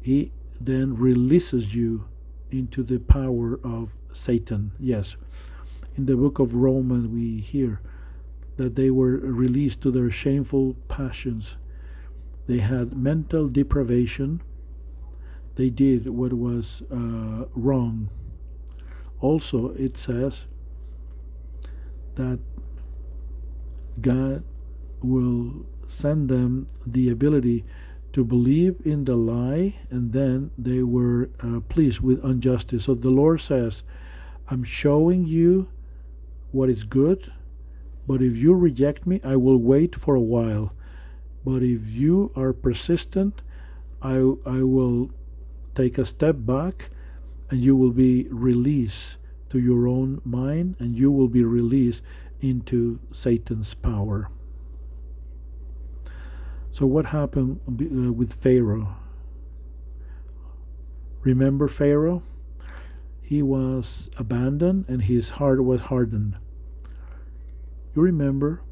[0.00, 2.08] He then releases you
[2.50, 4.72] into the power of Satan.
[4.80, 5.16] Yes.
[5.96, 7.80] In the book of Romans, we hear
[8.56, 11.56] that they were released to their shameful passions.
[12.46, 14.40] They had mental deprivation.
[15.56, 18.10] They did what was uh, wrong.
[19.20, 20.46] Also, it says
[22.14, 22.38] that
[24.00, 24.44] God
[25.02, 27.64] will send them the ability
[28.12, 32.84] to believe in the lie, and then they were uh, pleased with injustice.
[32.84, 33.82] So the Lord says,
[34.48, 35.68] I'm showing you
[36.52, 37.32] what is good,
[38.06, 40.72] but if you reject me, I will wait for a while.
[41.44, 43.42] But if you are persistent,
[44.02, 45.10] I, I will
[45.76, 46.90] take a step back
[47.50, 49.18] and you will be released
[49.50, 52.02] to your own mind and you will be released
[52.40, 54.30] into Satan's power.
[56.72, 58.96] So, what happened uh, with Pharaoh?
[61.22, 62.22] Remember Pharaoh?
[63.22, 66.36] He was abandoned and his heart was hardened.
[67.94, 68.62] You remember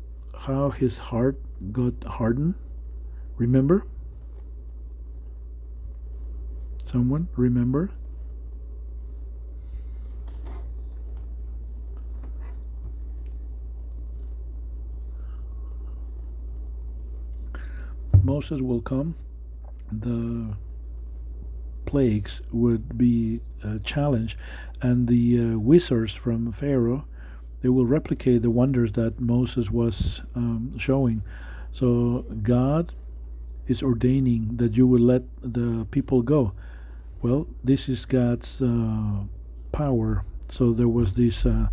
[0.41, 1.41] how his heart
[1.73, 2.55] got hardened?
[3.37, 3.87] Remember?
[6.95, 7.91] Someone remember?
[18.23, 19.17] Moses will come,
[19.91, 20.55] the
[21.85, 24.39] plagues would be a challenge,
[24.81, 27.07] and the uh, wizards from Pharaoh
[27.61, 31.25] they will replicate the wonders that Moses was um, showing.
[31.73, 32.95] So God
[33.67, 36.53] is ordaining that you will let the people go.
[37.25, 39.23] Well, this is God's uh,
[39.73, 40.27] power.
[40.51, 41.69] So there was this uh,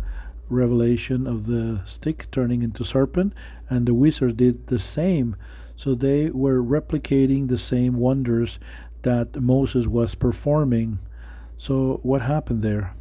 [0.48, 3.34] revelation of the stick turning into serpent,
[3.68, 5.36] and the wizards did the same.
[5.76, 8.58] So they were replicating the same wonders
[9.02, 11.00] that Moses was performing.
[11.58, 12.94] So what happened there?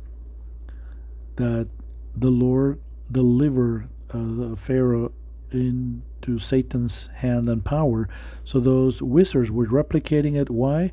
[1.37, 1.69] That
[2.13, 5.13] the Lord delivered uh, Pharaoh
[5.51, 8.09] into Satan's hand and power.
[8.43, 10.49] So those wizards were replicating it.
[10.49, 10.91] Why?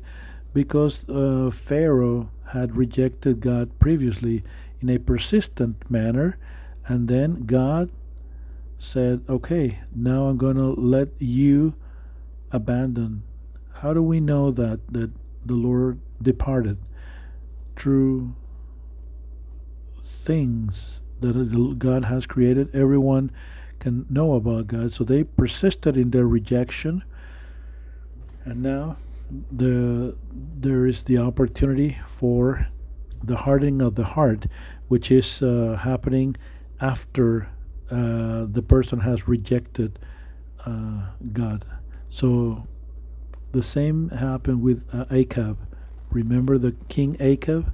[0.53, 4.43] Because uh, Pharaoh had rejected God previously
[4.81, 6.37] in a persistent manner,
[6.87, 7.91] and then God
[8.79, 11.75] said, okay, now I'm going to let you
[12.51, 13.23] abandon.
[13.73, 15.11] How do we know that, that
[15.45, 16.77] the Lord departed?
[17.75, 18.33] Through
[20.23, 22.73] things that God has created.
[22.73, 23.31] Everyone
[23.79, 24.91] can know about God.
[24.91, 27.03] So they persisted in their rejection.
[28.45, 28.97] And now
[29.51, 30.15] the
[30.57, 32.67] there is the opportunity for
[33.23, 34.45] the hardening of the heart,
[34.87, 36.35] which is uh, happening
[36.81, 37.49] after
[37.91, 39.99] uh, the person has rejected
[40.65, 41.65] uh, God.
[42.09, 42.67] So
[43.51, 45.57] the same happened with uh, Achab.
[46.11, 47.73] Remember the king Achab?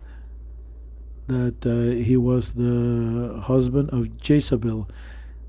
[1.28, 4.88] That uh, he was the husband of Jezebel.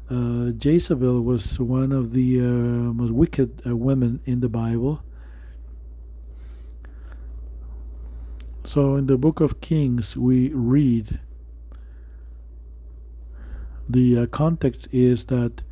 [0.08, 5.02] Uh, Jezebel was one of the most wicked women in the Bible.
[8.66, 11.20] So in the book of Kings, we read
[13.88, 15.62] the uh, context is that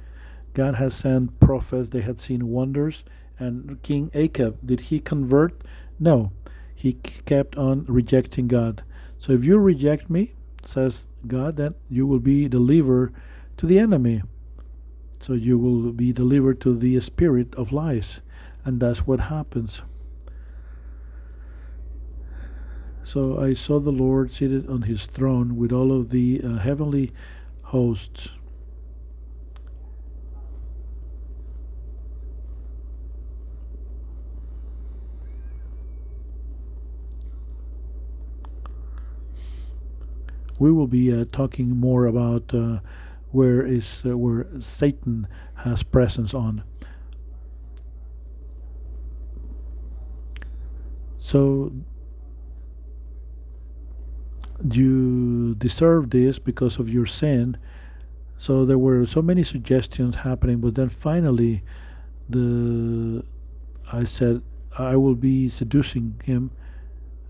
[0.53, 3.03] God has sent prophets, they had seen wonders,
[3.37, 5.61] and King Ahab, did he convert?
[5.99, 6.31] No,
[6.73, 8.85] he kept on rejecting God.
[9.19, 10.35] So if you reject me,
[10.65, 13.13] says God, then you will be delivered
[13.57, 14.23] to the enemy.
[15.19, 18.21] So you will be delivered to the spirit of lies.
[18.65, 19.83] And that's what happens.
[23.05, 27.13] So I saw the Lord seated on his throne with all of the uh, heavenly
[27.65, 28.31] hosts.
[40.59, 42.79] We will be uh, talking more about uh,
[43.33, 46.65] where is uh, where Satan has presence on.
[51.19, 51.73] So
[54.63, 57.57] you deserve this because of your sin.
[58.37, 61.63] So there were so many suggestions happening, but then finally,
[62.29, 63.25] the
[63.93, 64.43] I said
[64.77, 66.51] I will be seducing him,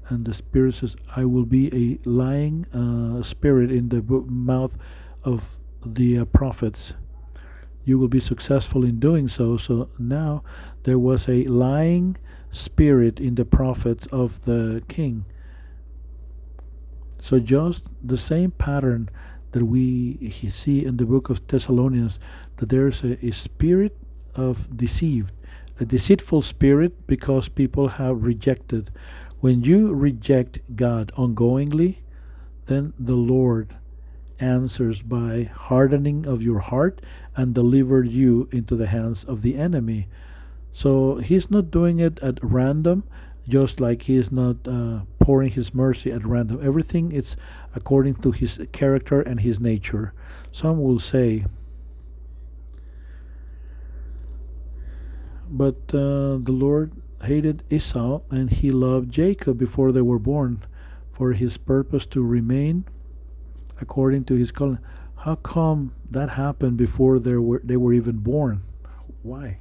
[0.09, 4.72] and the spirit says I will be a lying uh, spirit in the mouth
[5.22, 6.95] of the uh, prophets.
[7.85, 9.59] You will be successful in doing so.
[9.59, 10.43] So now
[10.85, 12.16] there was a lying
[12.51, 15.27] spirit in the prophets of the king
[17.25, 19.09] so just the same pattern
[19.53, 22.18] that we see in the book of Thessalonians,
[22.59, 23.97] that there's a, a spirit
[24.35, 25.33] of deceived,
[25.81, 28.91] a deceitful spirit because people have rejected.
[29.41, 32.01] When you reject God ongoingly,
[32.66, 33.75] then the Lord
[34.39, 37.01] answers by hardening of your heart
[37.35, 40.09] and deliver you into the hands of the enemy.
[40.75, 43.05] So he's not doing it at random,
[43.49, 46.61] just like he is not uh, pouring his mercy at random.
[46.62, 47.36] Everything is
[47.74, 50.12] according to his character and his nature.
[50.53, 51.45] Some will say,
[55.49, 56.92] but uh, the Lord
[57.22, 60.64] hated Esau and he loved Jacob before they were born
[61.12, 62.84] for his purpose to remain
[63.80, 64.78] according to his calling.
[65.16, 68.62] How come that happened before they were, they were even born?
[69.22, 69.59] Why?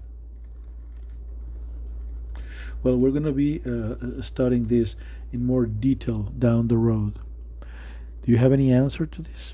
[2.84, 4.98] Well, we're going to be uh, uh, studying this
[5.32, 7.18] in more detail down the road.
[8.22, 9.54] Do you have any answer to this?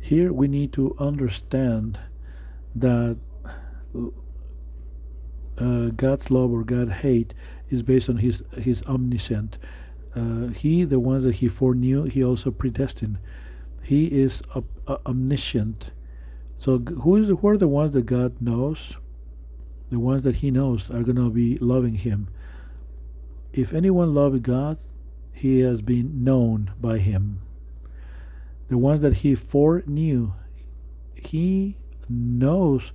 [0.00, 2.00] Here we need to understand
[2.74, 3.18] that
[5.58, 7.34] uh, God's love or God hate
[7.68, 9.58] is based on his his omniscient.
[10.14, 13.18] Uh, he, the ones that he foreknew, he also predestined.
[13.82, 14.42] He is
[15.04, 15.90] omniscient
[16.58, 18.94] so who is who are the ones that God knows?
[19.88, 22.28] The ones that He knows are going to be loving Him.
[23.52, 24.78] If anyone loves God,
[25.36, 27.42] he has been known by Him.
[28.68, 30.32] The ones that He foreknew,
[31.14, 31.76] He
[32.08, 32.92] knows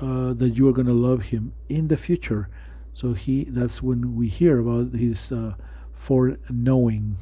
[0.00, 2.48] uh, that you are going to love Him in the future.
[2.94, 5.54] So He that's when we hear about His uh,
[5.92, 7.16] foreknowing.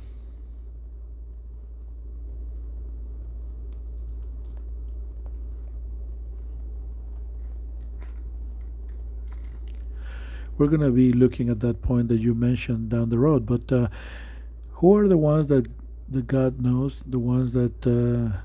[10.59, 13.47] We're going to be looking at that point that you mentioned down the road.
[13.47, 13.89] But uh,
[14.73, 15.67] who are the ones that
[16.09, 16.97] the God knows?
[17.07, 18.39] The ones that uh,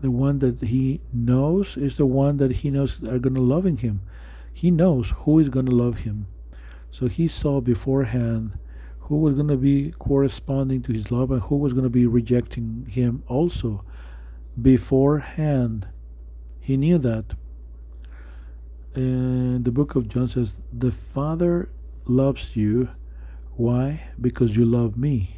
[0.00, 3.78] the one that He knows is the one that He knows are going to loving
[3.78, 4.00] Him.
[4.52, 6.26] He knows who is going to love Him.
[6.90, 8.58] So He saw beforehand
[9.00, 12.06] who was going to be corresponding to His love and who was going to be
[12.06, 13.84] rejecting Him also.
[14.60, 15.88] Beforehand,
[16.60, 17.34] He knew that
[18.96, 21.68] and the book of John says, The Father
[22.06, 22.88] loves you.
[23.54, 24.08] Why?
[24.18, 25.36] Because you love me.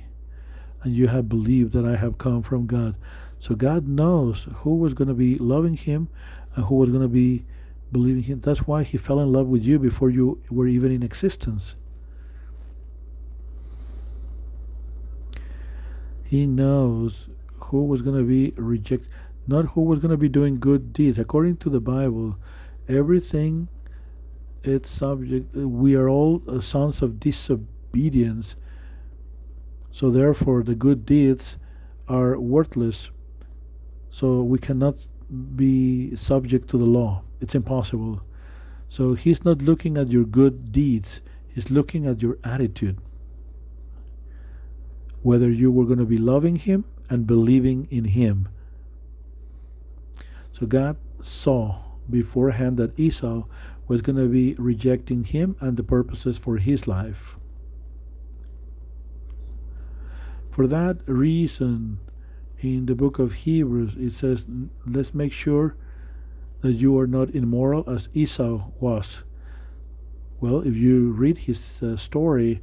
[0.85, 2.95] And you have believed that I have come from God.
[3.41, 6.09] So God knows who was going to be loving him
[6.55, 7.45] and who was going to be
[7.91, 8.41] believing him.
[8.41, 11.75] That's why he fell in love with you before you were even in existence.
[16.23, 17.29] He knows
[17.59, 19.09] who was going to be rejected,
[19.49, 21.19] not who was going to be doing good deeds.
[21.19, 22.37] According to the Bible,
[22.89, 23.69] everything
[24.65, 28.57] it's subject we are all uh, sons of disobedience.
[29.93, 31.57] So therefore the good deeds
[32.09, 33.11] are worthless.
[34.11, 34.97] So we cannot
[35.57, 37.23] be subject to the law.
[37.41, 38.23] It's impossible.
[38.89, 41.21] So he's not looking at your good deeds.
[41.47, 42.99] He's looking at your attitude.
[45.23, 48.49] Whether you were going to be loving him and believing in him.
[50.53, 53.45] So god saw beforehand that Esau
[53.87, 57.37] was going to be rejecting him and the purposes for his life.
[60.51, 62.01] For that reason,
[62.61, 64.45] in the book of Hebrews, it says,
[64.87, 65.77] let's make sure
[66.61, 69.23] that you are not immoral as Esau was.
[70.41, 72.61] Well, if you read his uh, story,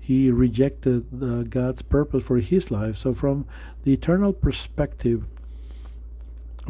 [0.00, 2.96] he rejected uh, God's purpose for his life.
[2.96, 3.46] So, from
[3.82, 5.26] the eternal perspective,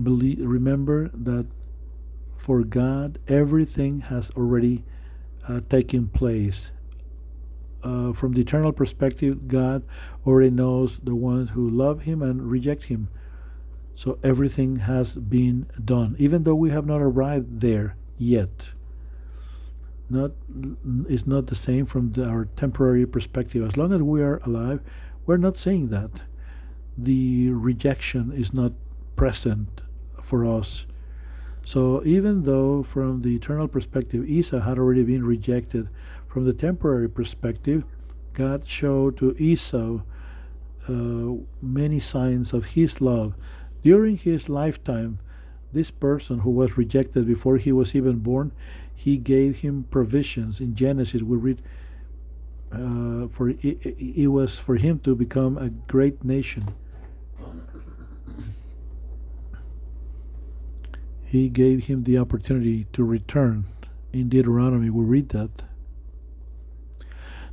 [0.03, 1.47] believe, remember that
[2.37, 4.85] for God, everything has already
[5.49, 6.71] uh, taken place.
[7.83, 9.83] Uh, from the eternal perspective, God
[10.27, 13.09] already knows the ones who love Him and reject Him.
[13.95, 18.71] So everything has been done, even though we have not arrived there yet.
[20.09, 20.33] Not
[21.09, 23.67] is not the same from the, our temporary perspective.
[23.67, 24.81] As long as we are alive,
[25.25, 26.23] we're not saying that.
[26.97, 28.73] The rejection is not
[29.17, 29.83] present
[30.23, 30.87] for us.
[31.67, 35.89] So even though from the eternal perspective Esau had already been rejected,
[36.29, 37.83] from the temporary perspective,
[38.35, 40.03] God showed to Esau
[40.89, 43.35] uh, many signs of his love
[43.83, 45.19] during his lifetime,
[45.73, 48.53] this person who was rejected before he was even born,
[48.95, 50.61] he gave him provisions.
[50.61, 51.63] In Genesis, we read,
[52.71, 56.75] uh, for it, it was for him to become a great nation.
[61.27, 63.67] He gave him the opportunity to return.
[64.13, 65.65] In Deuteronomy, we read that.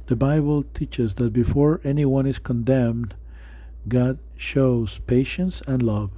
[0.05, 3.15] The Bible teaches that before anyone is condemned,
[3.88, 6.11] God shows patience and love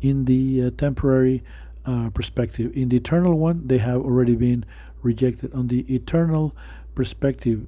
[0.00, 1.42] in the uh, temporary
[1.84, 2.72] uh, perspective.
[2.76, 4.64] In the eternal one, they have already been
[5.02, 5.52] rejected.
[5.52, 6.54] On the eternal
[6.94, 7.66] perspective,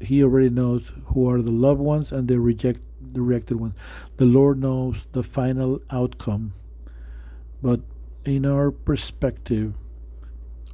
[0.00, 3.74] He already knows who are the loved ones and the reject the rejected ones.
[4.16, 6.52] The Lord knows the final outcome.
[7.64, 7.80] But
[8.24, 9.74] in our perspective,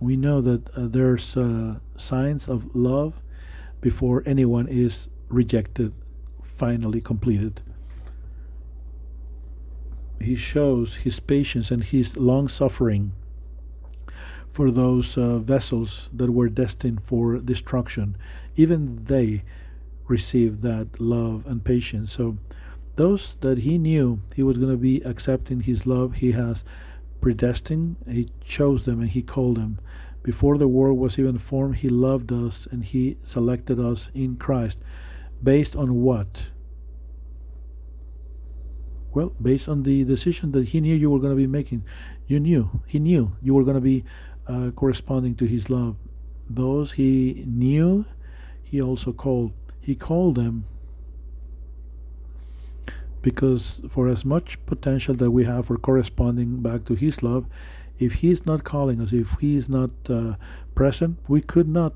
[0.00, 3.22] we know that uh, there's uh, signs of love
[3.80, 5.94] before anyone is rejected,
[6.42, 7.62] finally completed
[10.20, 13.12] he shows his patience and his long suffering
[14.50, 18.16] for those uh, vessels that were destined for destruction.
[18.56, 19.42] Even they
[20.08, 22.12] received that love and patience.
[22.12, 22.36] So,
[22.96, 26.64] those that he knew he was going to be accepting his love, he has
[27.20, 29.78] predestined, he chose them and he called them.
[30.22, 34.78] Before the world was even formed, he loved us and he selected us in Christ.
[35.42, 36.48] Based on what?
[39.12, 41.84] Well, based on the decision that he knew you were going to be making,
[42.26, 44.04] you knew, he knew you were going to be
[44.46, 45.96] uh, corresponding to his love.
[46.48, 48.04] Those he knew,
[48.62, 49.52] he also called.
[49.80, 50.66] He called them
[53.22, 57.46] because for as much potential that we have for corresponding back to his love,
[57.98, 60.34] if he's not calling us, if he's not uh,
[60.74, 61.94] present, we could not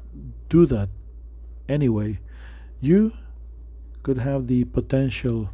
[0.48, 0.88] do that
[1.68, 2.18] anyway.
[2.80, 3.12] You
[4.02, 5.50] could have the potential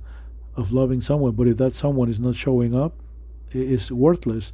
[0.57, 2.95] of loving someone, but if that someone is not showing up,
[3.53, 4.53] it's worthless.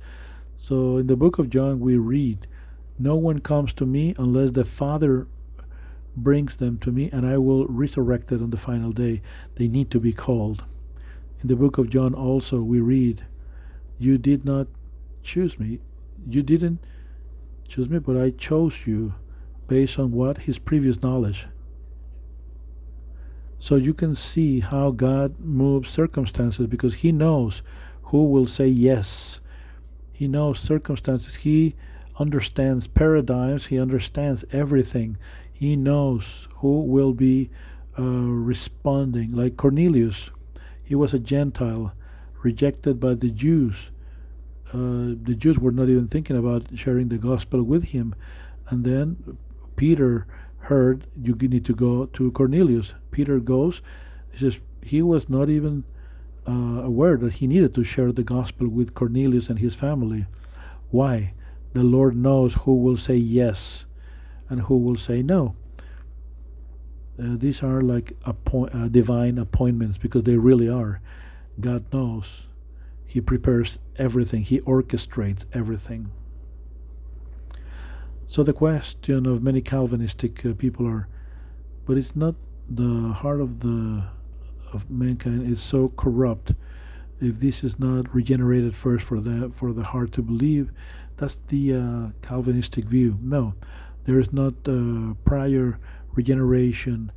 [0.58, 2.46] So in the book of John, we read,
[2.98, 5.26] No one comes to me unless the Father
[6.16, 9.22] brings them to me, and I will resurrect it on the final day.
[9.56, 10.64] They need to be called.
[11.46, 13.24] In the book of John, also, we read,
[14.00, 14.66] You did not
[15.22, 15.78] choose me.
[16.28, 16.80] You didn't
[17.68, 19.14] choose me, but I chose you
[19.68, 20.38] based on what?
[20.38, 21.46] His previous knowledge.
[23.60, 27.62] So you can see how God moves circumstances because He knows
[28.06, 29.38] who will say yes.
[30.12, 31.36] He knows circumstances.
[31.36, 31.76] He
[32.18, 33.66] understands paradigms.
[33.66, 35.16] He understands everything.
[35.52, 37.50] He knows who will be
[37.96, 39.30] uh, responding.
[39.30, 40.30] Like Cornelius,
[40.86, 41.92] he was a Gentile,
[42.44, 43.90] rejected by the Jews.
[44.72, 48.14] Uh, the Jews were not even thinking about sharing the gospel with him.
[48.68, 49.36] And then
[49.74, 50.28] Peter
[50.58, 52.94] heard you need to go to Cornelius.
[53.10, 53.82] Peter goes.
[54.30, 55.82] He says he was not even
[56.46, 60.26] uh, aware that he needed to share the gospel with Cornelius and his family.
[60.90, 61.34] Why?
[61.72, 63.86] The Lord knows who will say yes
[64.48, 65.56] and who will say no.
[67.18, 71.00] Uh, these are like uh, divine appointments because they really are.
[71.60, 72.42] God knows.
[73.06, 76.10] He prepares everything, He orchestrates everything.
[78.26, 81.08] So the question of many Calvinistic uh, people are,
[81.86, 82.34] but it's not
[82.68, 84.04] the heart of the
[84.72, 86.52] of mankind is so corrupt.
[87.20, 90.72] If this is not regenerated first for the for the heart to believe,
[91.16, 93.18] that's the uh, Calvinistic view.
[93.22, 93.54] No,
[94.04, 95.78] there is not uh, prior
[96.16, 97.12] regeneration.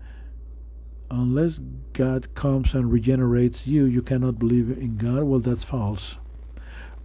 [1.09, 1.59] Unless
[1.93, 5.23] God comes and regenerates you, you cannot believe in God.
[5.23, 6.17] Well, that's false.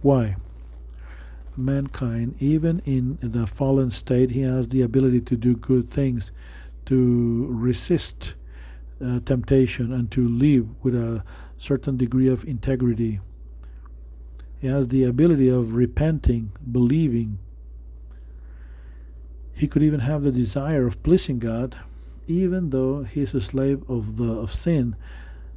[0.01, 0.35] Why?
[1.57, 6.31] mankind, even in the fallen state, he has the ability to do good things,
[6.85, 8.35] to resist
[9.03, 11.23] uh, temptation, and to live with a
[11.57, 13.19] certain degree of integrity.
[14.59, 17.39] He has the ability of repenting, believing.
[19.55, 21.75] He could even have the desire of pleasing God,
[22.27, 24.95] even though he is a slave of the of sin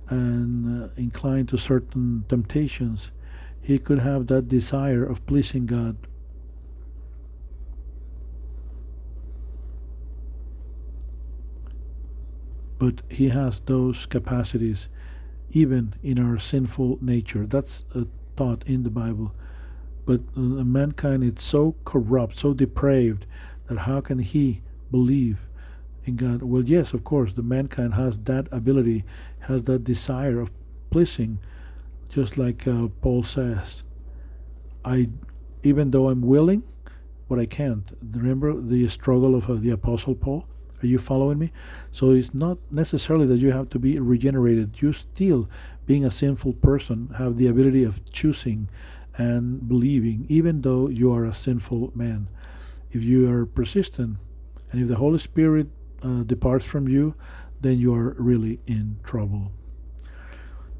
[0.08, 3.10] and uh, inclined to certain temptations
[3.68, 5.98] he could have that desire of pleasing God.
[12.78, 14.88] But he has those capacities
[15.50, 17.44] even in our sinful nature.
[17.44, 19.34] That's a thought in the Bible.
[20.06, 23.26] But uh, mankind is so corrupt, so depraved,
[23.68, 25.38] that how can he believe
[26.04, 26.42] in God?
[26.42, 29.04] Well, yes, of course, the mankind has that ability,
[29.40, 30.50] has that desire of
[30.90, 31.38] pleasing
[32.08, 33.82] just like uh, Paul says,
[34.84, 35.10] I,
[35.62, 36.62] even though I'm willing,
[37.28, 37.96] but I can't.
[38.12, 40.46] Remember the struggle of uh, the Apostle Paul?
[40.82, 41.52] Are you following me?
[41.90, 44.80] So it's not necessarily that you have to be regenerated.
[44.80, 45.50] You still,
[45.86, 48.68] being a sinful person, have the ability of choosing
[49.16, 52.28] and believing, even though you are a sinful man.
[52.90, 54.16] If you are persistent,
[54.70, 55.68] and if the Holy Spirit
[56.02, 57.14] uh, departs from you,
[57.60, 59.52] then you are really in trouble.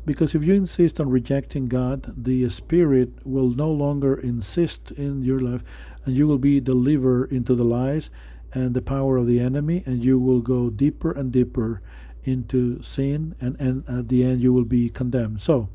[0.04, 5.40] Because if you insist on rejecting God, the Spirit will no longer insist in your
[5.40, 5.62] life,
[6.04, 8.08] and you will be delivered into the lies
[8.54, 11.82] and the power of the enemy, and you will go deeper and deeper
[12.24, 15.42] into sin, and, and at the end you will be condemned.
[15.42, 15.68] So,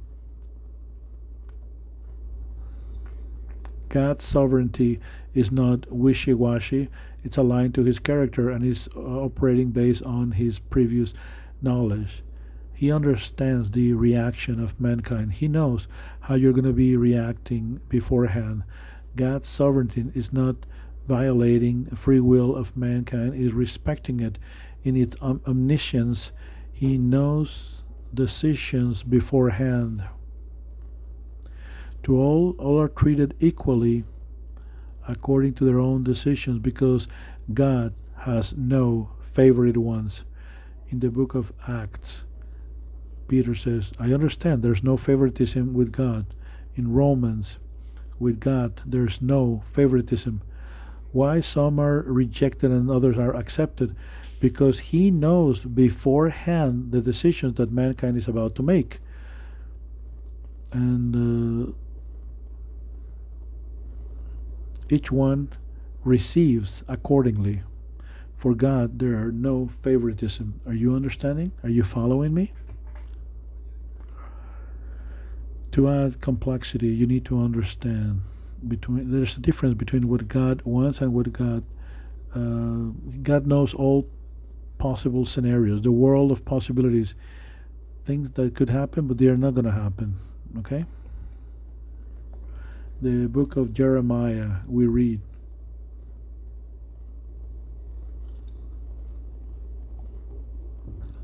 [3.89, 4.99] God's sovereignty
[5.33, 6.89] is not wishy washy,
[7.23, 11.13] it's aligned to his character and is uh, operating based on his previous
[11.61, 12.23] knowledge.
[12.73, 15.33] He understands the reaction of mankind.
[15.33, 15.87] He knows
[16.21, 18.63] how you're going to be reacting beforehand.
[19.15, 20.65] God's sovereignty is not
[21.07, 24.37] violating free will of mankind, is respecting it
[24.83, 26.31] in its omniscience.
[26.71, 30.03] He knows decisions beforehand.
[32.03, 34.03] To all, all are treated equally
[35.07, 37.07] according to their own decisions because
[37.53, 40.23] God has no favorite ones.
[40.89, 42.23] In the book of Acts,
[43.27, 46.27] Peter says, I understand there's no favoritism with God.
[46.75, 47.57] In Romans,
[48.19, 50.41] with God, there's no favoritism.
[51.11, 53.95] Why some are rejected and others are accepted?
[54.39, 58.99] Because he knows beforehand the decisions that mankind is about to make.
[60.71, 61.73] And uh,
[64.89, 65.49] each one
[66.03, 67.63] receives accordingly.
[68.35, 70.59] For God, there are no favoritism.
[70.65, 71.53] Are you understanding?
[71.63, 72.53] Are you following me?
[75.73, 78.21] to add complexity, you need to understand
[78.65, 81.63] between there's a difference between what God wants and what God
[82.33, 84.07] uh, God knows all
[84.77, 87.15] possible scenarios, the world of possibilities,
[88.05, 90.19] things that could happen, but they are not going to happen.
[90.59, 90.85] Okay.
[93.03, 95.19] The book of Jeremiah, we read.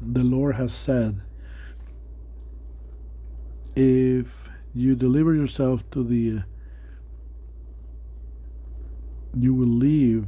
[0.02, 1.22] The Lord has said,
[3.78, 6.42] if you deliver yourself to the
[9.34, 10.28] you will live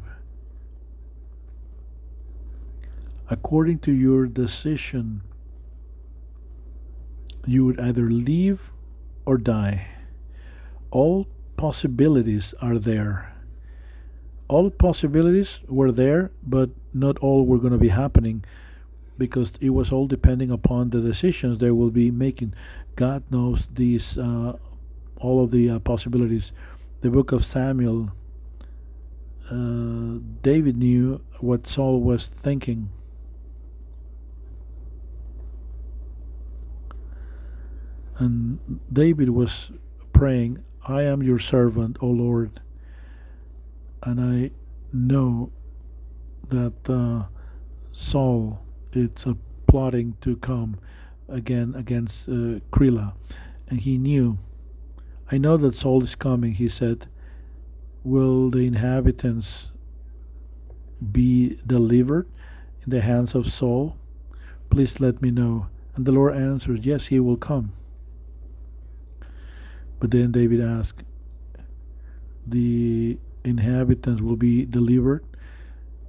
[3.29, 5.21] according to your decision
[7.45, 8.71] you would either live
[9.25, 9.85] or die
[10.91, 11.27] all
[11.61, 13.13] possibilities are there
[14.47, 18.43] all possibilities were there but not all were going to be happening
[19.17, 22.51] because it was all depending upon the decisions they will be making
[22.95, 24.57] God knows these, uh,
[25.17, 26.51] all of the uh, possibilities.
[27.01, 28.11] The book of Samuel,
[29.49, 32.89] uh, David knew what Saul was thinking.
[38.17, 38.59] And
[38.91, 39.71] David was
[40.13, 42.59] praying, I am your servant, O Lord.
[44.03, 44.51] And I
[44.91, 45.51] know
[46.49, 47.25] that uh,
[47.91, 48.61] Saul,
[48.91, 49.37] it's a
[49.67, 50.79] plotting to come
[51.29, 53.13] again against uh, Keilah,
[53.69, 54.37] and he knew.
[55.31, 57.07] I know that Saul is coming, he said.
[58.03, 59.71] Will the inhabitants
[61.11, 62.27] be delivered
[62.83, 63.95] in the hands of Saul?
[64.69, 65.67] Please let me know.
[65.95, 67.73] And the Lord answered, Yes, he will come.
[70.01, 71.03] But then David asked,
[72.45, 75.23] The inhabitants will be delivered?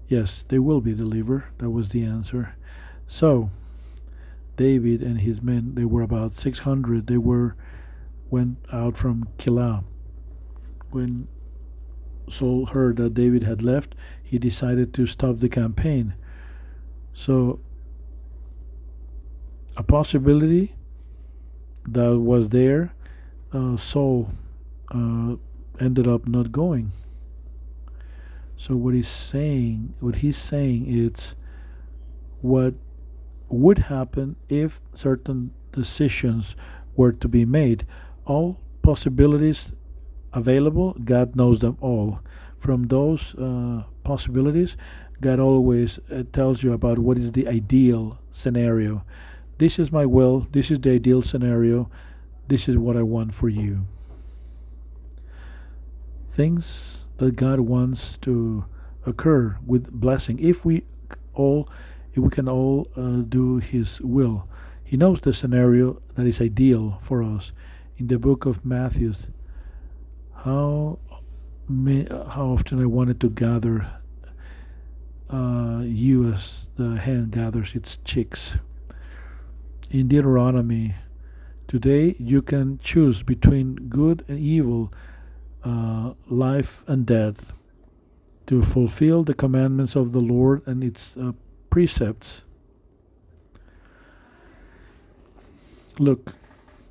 [0.08, 1.44] Yes, they will be delivered.
[1.58, 2.56] That was the answer.
[3.06, 3.50] So,
[4.56, 7.06] David and his men, they were about 600.
[7.06, 7.54] They were
[8.28, 9.84] went out from Keilah
[10.92, 11.26] when
[12.28, 16.14] Saul heard that David had left, he decided to stop the campaign.
[17.12, 17.60] So,
[19.76, 20.74] a possibility
[21.84, 22.94] that was there,
[23.52, 24.32] uh, Saul
[24.94, 25.36] uh,
[25.80, 26.92] ended up not going.
[28.56, 31.34] So what he's saying, what he's saying is
[32.40, 32.74] what
[33.48, 36.56] would happen if certain decisions
[36.96, 37.86] were to be made.
[38.24, 39.72] All possibilities
[40.32, 42.20] available, God knows them all.
[42.58, 44.76] From those uh, possibilities,
[45.20, 49.04] God always uh, tells you about what is the ideal scenario.
[49.58, 51.90] This is my will, this is the ideal scenario,
[52.48, 53.86] this is what I want for you.
[56.32, 58.64] Things that God wants to
[59.06, 60.38] occur with blessing.
[60.38, 60.84] If we
[61.34, 61.68] all,
[62.12, 64.48] if we can all uh, do His will,
[64.84, 67.52] He knows the scenario that is ideal for us.
[67.98, 69.14] In the book of Matthew,
[70.44, 70.98] how
[71.68, 73.86] may, how often I wanted to gather
[75.30, 78.56] uh, you as the hen gathers its chicks.
[79.90, 80.94] In Deuteronomy,
[81.72, 84.92] today you can choose between good and evil,
[85.64, 87.54] uh, life and death,
[88.46, 91.32] to fulfill the commandments of the Lord and its uh,
[91.70, 92.42] precepts.
[95.98, 96.34] Look,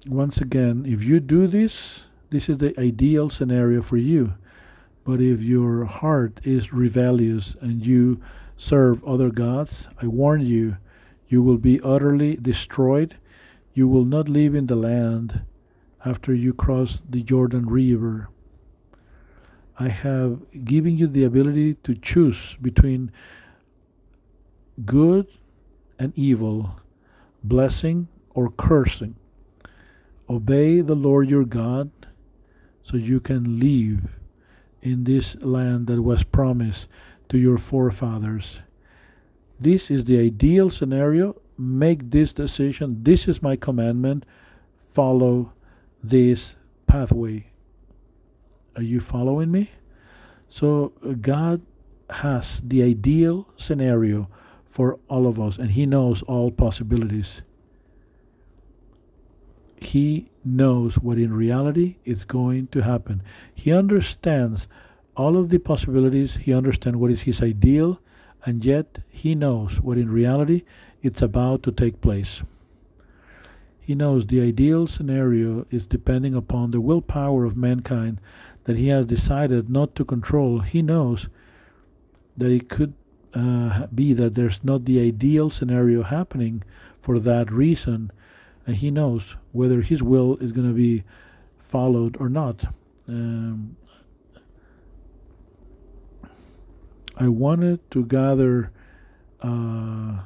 [0.08, 4.34] once again, if you do this, this is the ideal scenario for you.
[5.04, 8.20] But if your heart is rebellious and you
[8.58, 10.78] serve other gods, I warn you,
[11.28, 13.18] you will be utterly destroyed.
[13.74, 15.42] You will not live in the land
[16.04, 18.30] after you cross the Jordan River.
[19.80, 23.12] I have given you the ability to choose between
[24.86, 25.28] good
[25.98, 26.80] and evil,
[27.44, 29.16] blessing or cursing.
[30.30, 31.92] Obey the Lord your God
[32.84, 34.20] so you can live
[34.82, 36.88] in this land that was promised
[37.30, 38.62] to your forefathers.
[39.60, 41.41] This is the ideal scenario.
[41.58, 43.04] Make this decision.
[43.04, 44.26] This is my commandment.
[44.84, 45.54] Follow
[46.04, 46.56] this
[46.88, 47.48] pathway.
[48.76, 49.72] Are you following me?
[50.50, 51.62] So, uh, God
[52.10, 54.30] has the ideal scenario
[54.66, 57.42] for all of us, and He knows all possibilities.
[59.82, 63.24] He knows what in reality is going to happen.
[63.54, 64.68] He understands
[65.18, 68.00] all of the possibilities, he understands what is his ideal,
[68.46, 70.64] and yet he knows what in reality
[71.02, 72.42] it's about to take place.
[73.80, 78.20] He knows the ideal scenario is depending upon the willpower of mankind
[78.66, 80.60] that he has decided not to control.
[80.60, 81.28] He knows
[82.38, 82.94] that it could
[83.34, 86.64] uh, be that there's not the ideal scenario happening
[87.02, 88.12] for that reason
[88.66, 91.04] and he knows whether his will is going to be
[91.60, 92.66] followed or not.
[93.08, 93.76] Um,
[97.18, 98.72] I wanted to gather
[99.42, 100.20] uh,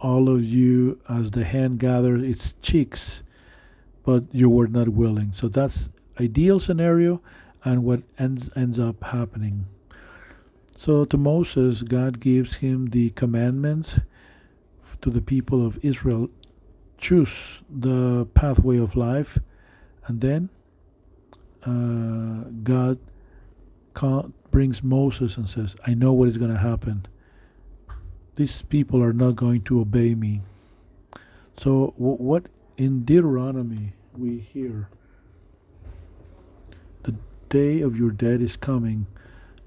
[0.00, 3.22] all of you as the hand gathers its cheeks,
[4.04, 5.32] but you were not willing.
[5.34, 5.88] So that's
[6.20, 7.20] ideal scenario
[7.64, 9.66] and what ends ends up happening.
[10.76, 14.00] So to Moses, God gives him the commandments
[15.00, 16.30] to the people of Israel
[16.98, 19.38] choose the pathway of life,
[20.06, 20.48] and then
[21.64, 22.98] uh, God
[24.50, 27.06] brings Moses and says, I know what is going to happen.
[28.36, 30.42] These people are not going to obey me.
[31.58, 34.88] So, what in Deuteronomy we hear
[37.02, 37.14] the
[37.48, 39.06] day of your dead is coming.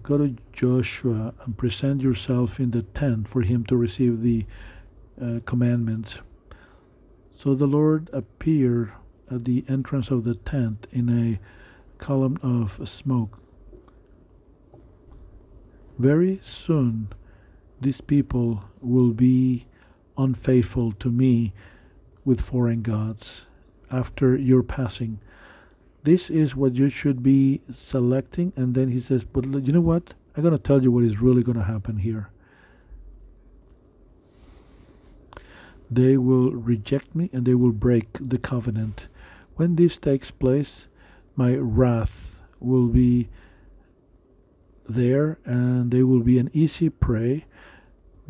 [0.03, 4.45] Go to Joshua and present yourself in the tent for him to receive the
[5.21, 6.19] uh, commandments.
[7.37, 8.91] So the Lord appeared
[9.31, 11.39] at the entrance of the tent in a
[12.03, 13.39] column of smoke.
[15.97, 17.09] Very soon,
[17.81, 19.65] these people will be
[20.17, 21.53] unfaithful to me
[22.25, 23.45] with foreign gods
[23.91, 25.19] after your passing.
[26.03, 28.53] This is what you should be selecting.
[28.55, 30.13] And then he says, But you know what?
[30.35, 32.29] I'm going to tell you what is really going to happen here.
[35.89, 39.07] they will reject me and they will break the covenant.
[39.55, 40.87] When this takes place,
[41.35, 43.29] my wrath will be
[44.87, 47.45] there and they will be an easy prey.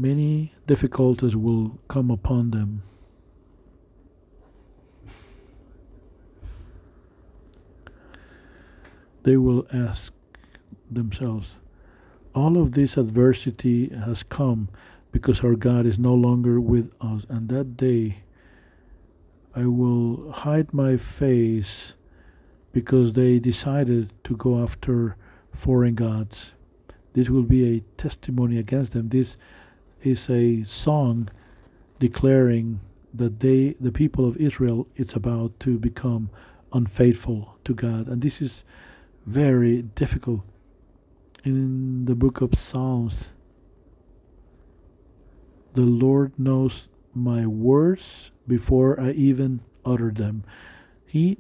[0.02, 2.84] Many difficulties will come upon them.
[9.24, 10.14] They will ask
[10.90, 11.60] themselves,
[12.34, 14.70] all of this adversity has come
[15.12, 17.26] because our God is no longer with us.
[17.28, 18.24] And that day
[19.54, 21.96] I will hide my face
[22.72, 25.18] because they decided to go after
[25.52, 26.54] foreign gods.
[27.12, 29.10] This will be a testimony against them.
[29.10, 29.36] This
[30.04, 31.30] is a song
[32.00, 32.80] declaring
[33.14, 36.30] that they, the people of Israel, it's about to become
[36.72, 38.08] unfaithful to God.
[38.08, 38.64] And this is
[39.26, 40.42] very difficult.
[41.44, 43.30] In the book of Psalms,
[45.74, 50.44] the Lord knows my words before I even utter them.
[51.06, 51.38] He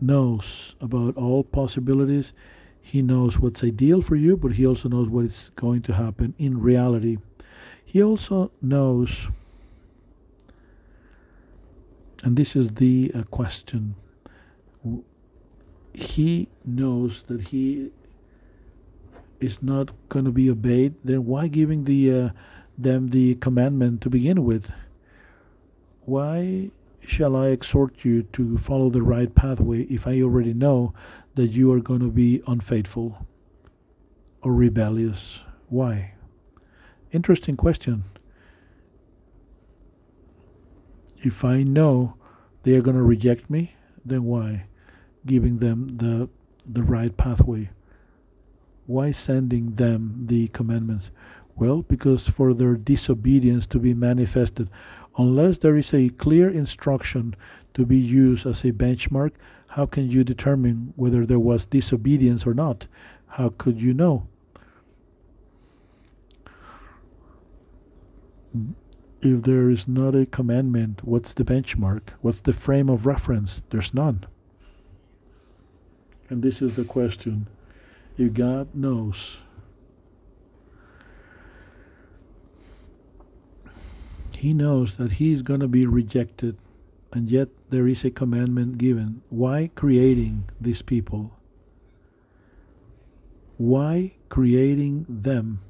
[0.00, 2.32] knows about all possibilities.
[2.80, 6.34] He knows what's ideal for you, but he also knows what is going to happen
[6.38, 7.18] in reality.
[7.90, 9.26] He also knows,
[12.22, 13.96] and this is the uh, question,
[15.92, 17.90] he knows that he
[19.40, 22.30] is not going to be obeyed, then why giving the uh,
[22.78, 24.70] them the commandment to begin with?
[26.02, 26.70] Why
[27.00, 30.94] shall I exhort you to follow the right pathway if I already know
[31.34, 33.26] that you are going to be unfaithful
[34.42, 35.40] or rebellious?
[35.68, 36.14] Why?
[37.12, 38.04] Interesting question.
[41.18, 42.14] If I know
[42.62, 44.66] they are going to reject me, then why?
[45.26, 46.28] Giving them the
[46.64, 47.70] the right pathway.
[48.86, 51.10] Why sending them the commandments?
[51.56, 54.70] Well, because for their disobedience to be manifested,
[55.18, 57.34] unless there is a clear instruction
[57.74, 59.32] to be used as a benchmark,
[59.68, 62.86] how can you determine whether there was disobedience or not?
[63.26, 64.26] How could you know?
[69.22, 72.10] If there is not a commandment, what's the benchmark?
[72.20, 73.62] What's the frame of reference?
[73.70, 74.24] There's none.
[76.28, 77.48] And this is the question.
[78.16, 79.38] If God knows
[84.40, 86.56] he knows that he is going to be rejected,
[87.12, 89.20] and yet there is a commandment given.
[89.28, 91.36] Why creating these people?
[93.58, 95.60] Why creating them?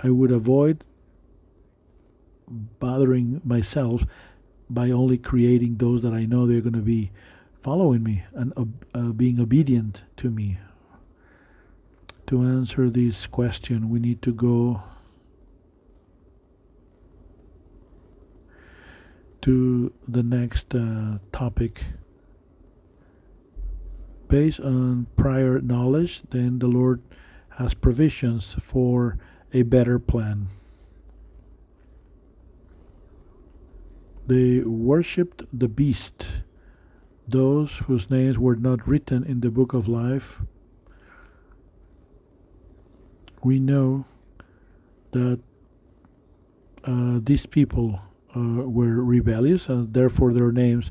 [0.00, 0.84] I would avoid
[2.48, 4.04] bothering myself
[4.68, 7.10] by only creating those that I know they're going to be
[7.62, 8.52] following me and
[8.94, 10.58] uh, being obedient to me.
[12.26, 14.82] To answer this question, we need to go
[19.42, 21.84] to the next uh, topic.
[24.26, 27.02] Based on prior knowledge, then the Lord
[27.58, 29.18] has provisions for
[29.54, 30.48] a better plan.
[34.26, 36.42] They worshipped the beast,
[37.28, 40.42] those whose names were not written in the book of life.
[43.42, 44.06] We know
[45.12, 45.40] that
[46.84, 48.00] uh, these people
[48.36, 50.90] uh, were rebellious, and therefore their names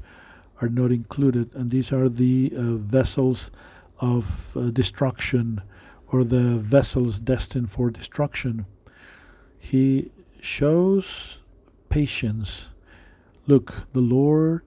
[0.61, 1.53] are not included.
[1.53, 3.51] And these are the uh, vessels
[3.99, 5.61] of uh, destruction,
[6.13, 8.67] or the vessels destined for destruction.
[9.57, 11.39] He shows
[11.89, 12.67] patience.
[13.47, 14.61] Look, the Lord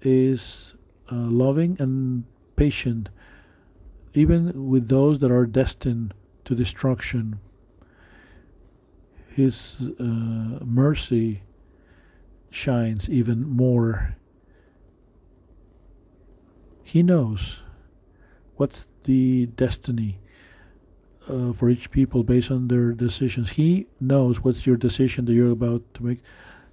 [0.00, 0.74] is
[1.12, 2.24] uh, loving and
[2.56, 3.10] patient,
[4.14, 6.14] even with those that are destined
[6.46, 7.40] to destruction.
[9.28, 11.42] His uh, mercy
[12.48, 14.16] shines even more.
[16.82, 17.60] He knows
[18.56, 20.18] what's the destiny
[21.30, 23.50] uh, for each people based on their decisions.
[23.50, 26.20] He knows what's your decision that you're about to make.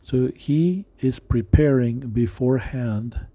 [0.03, 3.28] So he is preparing beforehand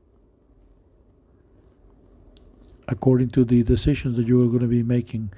[2.88, 5.32] according to the decisions that you are going to be making.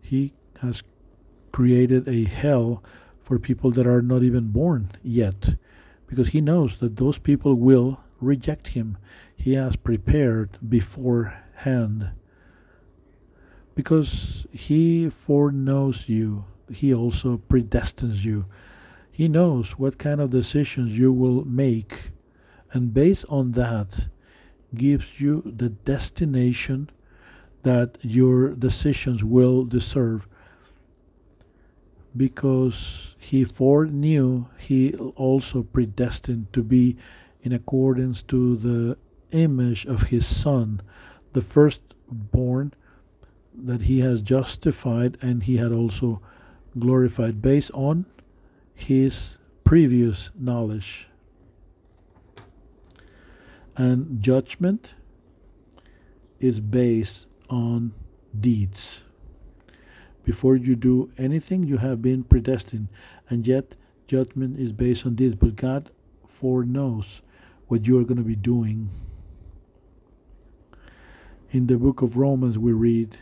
[0.00, 0.82] He has
[1.52, 2.82] created a hell
[3.22, 5.54] for people that are not even born yet
[6.06, 8.98] because he knows that those people will reject him.
[9.34, 12.10] He has prepared beforehand.
[13.80, 18.44] Because he foreknows you, he also predestines you.
[19.10, 22.10] He knows what kind of decisions you will make,
[22.74, 24.08] and based on that,
[24.74, 26.90] gives you the destination
[27.62, 30.28] that your decisions will deserve
[32.14, 36.98] because he foreknew, he also predestined to be
[37.42, 38.98] in accordance to the
[39.30, 40.82] image of his son,
[41.32, 42.74] the firstborn
[43.54, 46.20] that he has justified and he had also
[46.78, 48.06] glorified based on
[48.74, 51.08] his previous knowledge.
[53.76, 54.94] And judgment
[56.38, 57.92] is based on
[58.38, 59.02] deeds.
[60.24, 62.88] Before you do anything, you have been predestined,
[63.28, 63.74] and yet
[64.06, 65.34] judgment is based on deeds.
[65.34, 65.90] But God
[66.26, 67.22] foreknows
[67.68, 68.90] what you are going to be doing.
[71.50, 73.16] In the book of Romans, we read,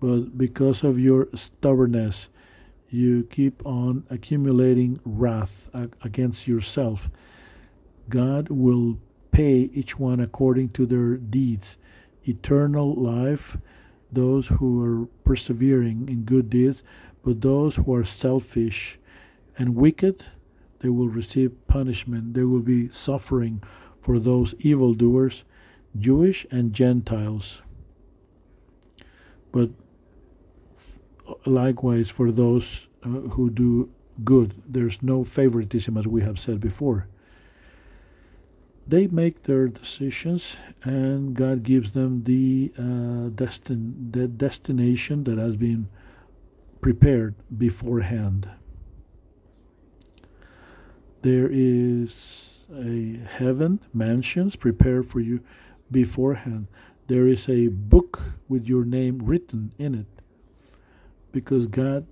[0.00, 2.28] But because of your stubbornness,
[2.88, 5.68] you keep on accumulating wrath
[6.02, 7.10] against yourself.
[8.08, 8.98] God will
[9.30, 11.76] pay each one according to their deeds.
[12.26, 13.56] Eternal life,
[14.10, 16.82] those who are persevering in good deeds,
[17.22, 18.98] but those who are selfish
[19.58, 20.24] and wicked,
[20.80, 22.34] they will receive punishment.
[22.34, 23.62] There will be suffering
[24.00, 25.44] for those evildoers,
[25.98, 27.60] Jewish and Gentiles.
[29.52, 29.70] But
[31.46, 33.90] likewise for those uh, who do
[34.24, 37.06] good, there's no favoritism, as we have said before.
[38.86, 45.56] They make their decisions, and God gives them the uh, destin the destination that has
[45.56, 45.88] been
[46.80, 48.48] prepared beforehand.
[51.20, 55.40] There is a heaven, mansions prepared for you
[55.90, 56.68] beforehand.
[57.08, 60.17] There is a book with your name written in it
[61.40, 62.04] because God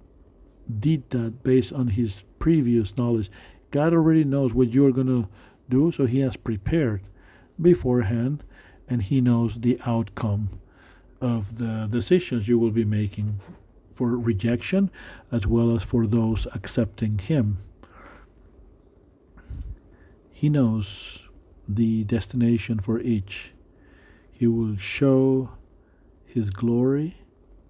[0.79, 3.29] did that based on his previous knowledge.
[3.73, 5.29] God already knows what you're going to
[5.69, 7.03] do, so he has prepared
[7.61, 8.45] beforehand
[8.89, 10.61] and he knows the outcome
[11.21, 13.41] of the decisions you will be making
[13.97, 14.91] for rejection
[15.33, 17.59] as well as for those accepting him.
[20.31, 21.25] He knows
[21.67, 23.53] the destination for each.
[24.31, 25.51] He will show
[26.27, 27.17] his glory,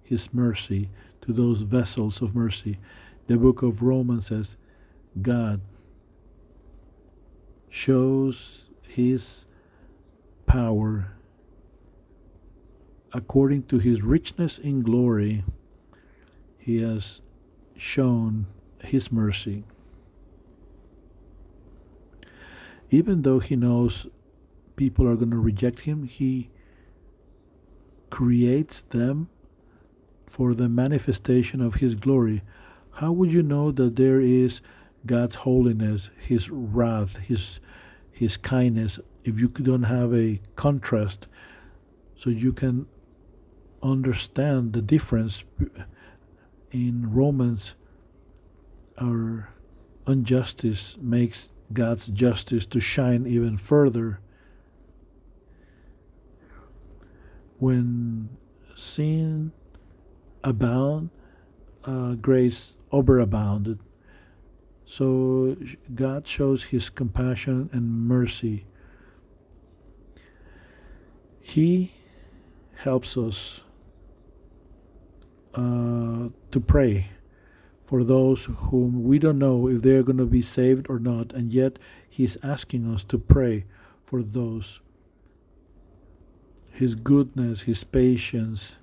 [0.03, 0.89] his mercy
[1.27, 2.79] to those vessels of mercy.
[3.27, 4.55] The book of Romans says,
[5.21, 5.61] God
[7.69, 9.45] shows his
[10.47, 11.11] power
[13.13, 15.43] according to his richness in glory.
[16.57, 17.21] He has
[17.77, 18.47] shown
[18.79, 19.63] his mercy.
[22.89, 24.07] even though he knows
[24.75, 26.49] people are going to reject him, he
[28.09, 29.29] creates them
[30.27, 32.43] for the manifestation of his glory.
[32.91, 34.61] How would you know that there is
[35.05, 37.59] God's holiness, his wrath, his
[38.11, 41.27] his kindness if you don't have a contrast
[42.15, 42.87] so you can
[43.83, 45.43] understand the difference
[46.71, 47.75] in Romans
[48.99, 49.49] our
[50.07, 54.19] injustice makes God's justice to shine even further.
[57.59, 58.29] When
[58.75, 59.51] sin
[60.47, 61.09] abound,
[61.83, 63.79] uh, grace overabounded.
[64.85, 65.57] So
[65.93, 68.65] God shows His compassion and mercy.
[71.41, 71.91] He
[72.77, 73.61] helps us
[75.53, 77.09] uh, to pray
[77.85, 81.51] for those whom we don't know if they're going to be saved or not, and
[81.51, 81.79] yet
[82.09, 83.65] He's asking us to pray
[84.05, 84.79] for those.
[86.71, 88.73] His goodness, His patience,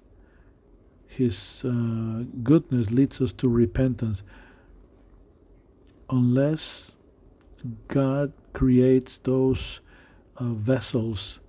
[1.16, 4.22] His uh, goodness leads us to repentance.
[6.10, 6.92] Unless
[7.86, 9.80] God creates those
[10.36, 11.40] uh, vessels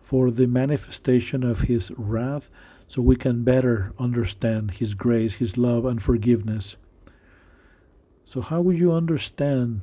[0.00, 2.50] for the manifestation of His wrath,
[2.88, 6.76] so we can better understand His grace, His love, and forgiveness.
[8.24, 9.82] So, how would you understand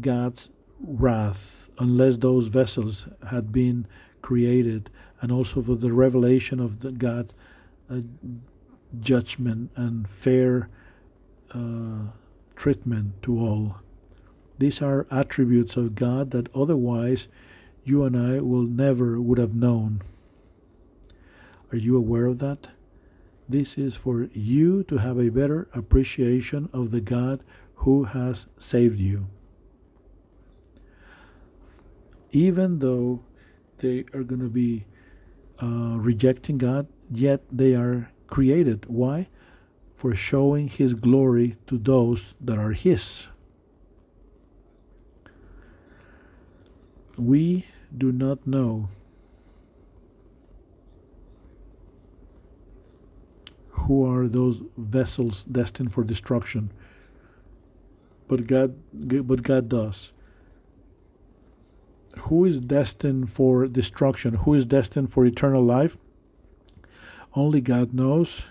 [0.00, 0.50] God's
[0.80, 3.86] wrath unless those vessels had been
[4.20, 7.32] created and also for the revelation of the God's
[7.90, 8.00] uh,
[9.00, 10.68] judgment and fair
[11.52, 12.10] uh,
[12.56, 13.76] treatment to all?
[14.58, 17.28] These are attributes of God that otherwise
[17.84, 20.02] you and I will never would have known.
[21.72, 22.68] Are you aware of that?
[23.48, 27.42] This is for you to have a better appreciation of the God
[27.76, 29.26] who has saved you.
[32.30, 33.20] Even though
[33.78, 34.84] they are going to be
[35.62, 38.86] uh, rejecting God, yet they are created.
[38.86, 39.28] Why?
[39.94, 43.26] For showing His glory to those that are His.
[47.16, 47.66] We
[47.96, 48.90] do not know
[53.70, 56.70] who are those vessels destined for destruction.
[58.28, 60.12] But God, but God does.
[62.18, 64.34] Who is destined for destruction?
[64.34, 65.96] Who is destined for eternal life?
[67.38, 68.46] Only God knows.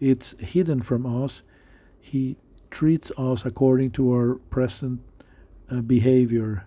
[0.00, 1.42] It's hidden from us.
[2.00, 2.36] He
[2.70, 5.00] treats us according to our present
[5.70, 6.66] uh, behavior.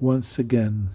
[0.00, 0.88] Once again,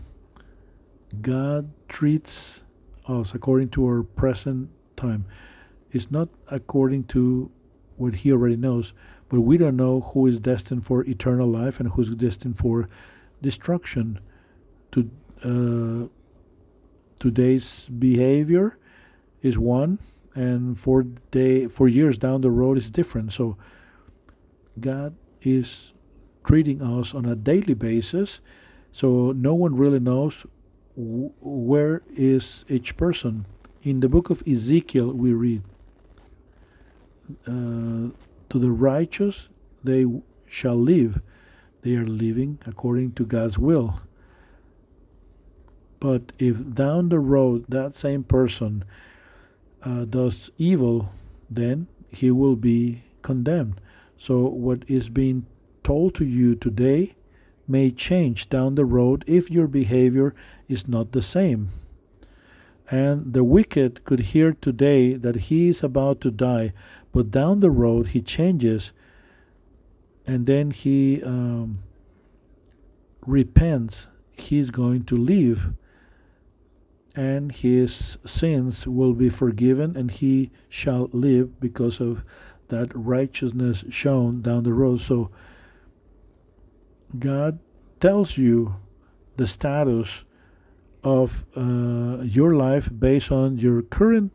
[1.21, 2.63] God treats
[3.07, 5.25] us according to our present time.
[5.91, 7.51] It's not according to
[7.97, 8.91] what he already knows,
[9.29, 12.89] but we don't know who is destined for eternal life and who's destined for
[13.39, 14.19] destruction.
[14.93, 15.11] To
[15.43, 16.18] uh,
[17.19, 18.77] today's behavior
[19.41, 19.99] is one,
[20.35, 23.33] and for day four years down the road is different.
[23.33, 23.57] So
[24.79, 25.93] God is
[26.43, 28.39] treating us on a daily basis,
[28.91, 30.45] so no one really knows
[30.95, 33.45] w- where is each person.
[33.83, 35.61] In the book of Ezekiel, we read,
[37.47, 38.09] uh,
[38.49, 39.49] "To the righteous
[39.83, 40.05] they
[40.45, 41.21] shall live;
[41.81, 44.01] they are living according to God's will."
[45.99, 48.85] But if down the road that same person
[49.83, 51.11] uh, does evil,
[51.49, 53.81] then he will be condemned.
[54.17, 55.45] So, what is being
[55.83, 57.15] told to you today
[57.67, 60.33] may change down the road if your behavior
[60.67, 61.69] is not the same.
[62.91, 66.73] And the wicked could hear today that he is about to die,
[67.11, 68.91] but down the road he changes
[70.25, 71.79] and then he um,
[73.25, 74.07] repents.
[74.31, 75.73] He's going to live
[77.15, 82.23] and his sins will be forgiven, and he shall live because of
[82.69, 85.01] that righteousness shown down the road.
[85.01, 85.29] So,
[87.17, 87.59] God
[87.99, 88.75] tells you
[89.37, 90.23] the status
[91.03, 94.31] of uh, your life based on your current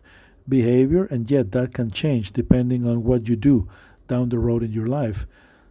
[0.48, 3.68] behavior, and yet that can change depending on what you do
[4.08, 5.26] down the road in your life.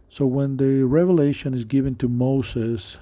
[0.08, 2.98] So, when the revelation is given to Moses,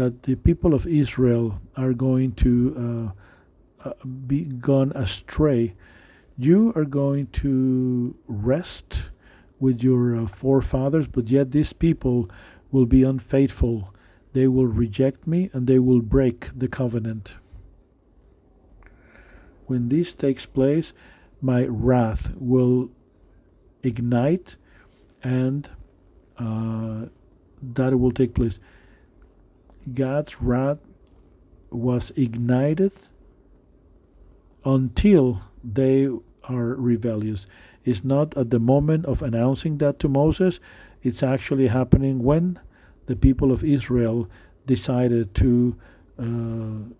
[0.00, 3.12] that the people of Israel are going to
[3.84, 3.92] uh, uh,
[4.26, 5.74] be gone astray,
[6.38, 9.10] you are going to rest
[9.58, 12.30] with your uh, forefathers, but yet these people
[12.72, 13.92] will be unfaithful.
[14.32, 17.34] They will reject me and they will break the covenant.
[19.66, 20.94] When this takes place,
[21.42, 22.88] my wrath will
[23.82, 24.56] ignite
[25.22, 25.68] and
[26.38, 27.06] uh,
[27.60, 28.58] that will take place.
[29.94, 30.78] God's wrath
[31.70, 32.92] was ignited
[34.64, 36.08] until they
[36.44, 37.46] are rebellious.
[37.84, 40.60] It's not at the moment of announcing that to Moses,
[41.02, 42.60] it's actually happening when
[43.06, 44.28] the people of Israel
[44.66, 45.76] decided to
[46.18, 46.94] uh,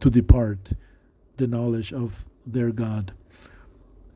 [0.00, 0.70] to depart
[1.36, 3.12] the knowledge of their God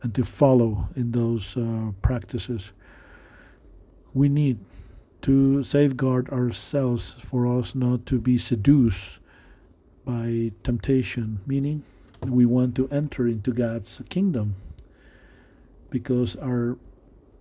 [0.02, 2.72] and to follow in those uh, practices.
[4.14, 4.58] We need
[5.26, 9.18] to safeguard ourselves for us not to be seduced
[10.04, 11.82] by temptation, meaning
[12.24, 14.54] we want to enter into God's kingdom
[15.90, 16.78] because our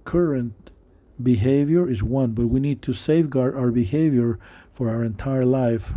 [0.03, 0.71] current
[1.21, 4.39] behavior is one, but we need to safeguard our behavior
[4.73, 5.93] for our entire life.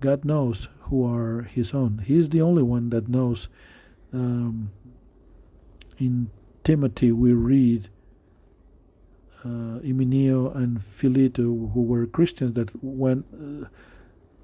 [0.00, 2.02] God knows who are His own.
[2.04, 3.46] He is the only one that knows.
[4.12, 4.72] Um,
[5.98, 6.30] in
[6.64, 7.90] Timothy, we read
[9.44, 13.68] uh, Hymenaeus and Philetus, who were Christians that went uh,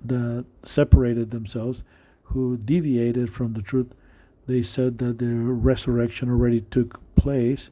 [0.04, 1.84] that separated themselves,
[2.24, 3.94] who deviated from the truth.
[4.46, 7.70] They said that the resurrection already took place,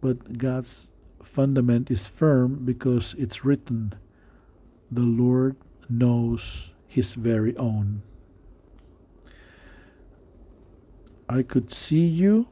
[0.00, 0.88] but God's
[1.22, 3.94] fundament is firm because it's written,
[4.90, 5.56] "The Lord
[5.88, 8.02] knows His very own."
[11.28, 12.48] I could see you,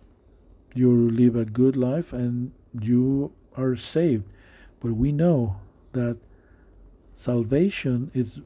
[0.75, 4.25] you live a good life, and you are saved.
[4.81, 5.57] But we know
[5.93, 6.19] that
[7.15, 8.41] salvation is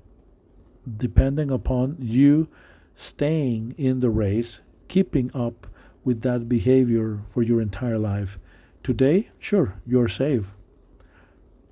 [0.97, 2.49] depending upon you
[2.95, 5.67] staying in the race, keeping up
[6.05, 8.39] with that behavior for your entire life.
[8.83, 10.49] Today, sure, you're saved.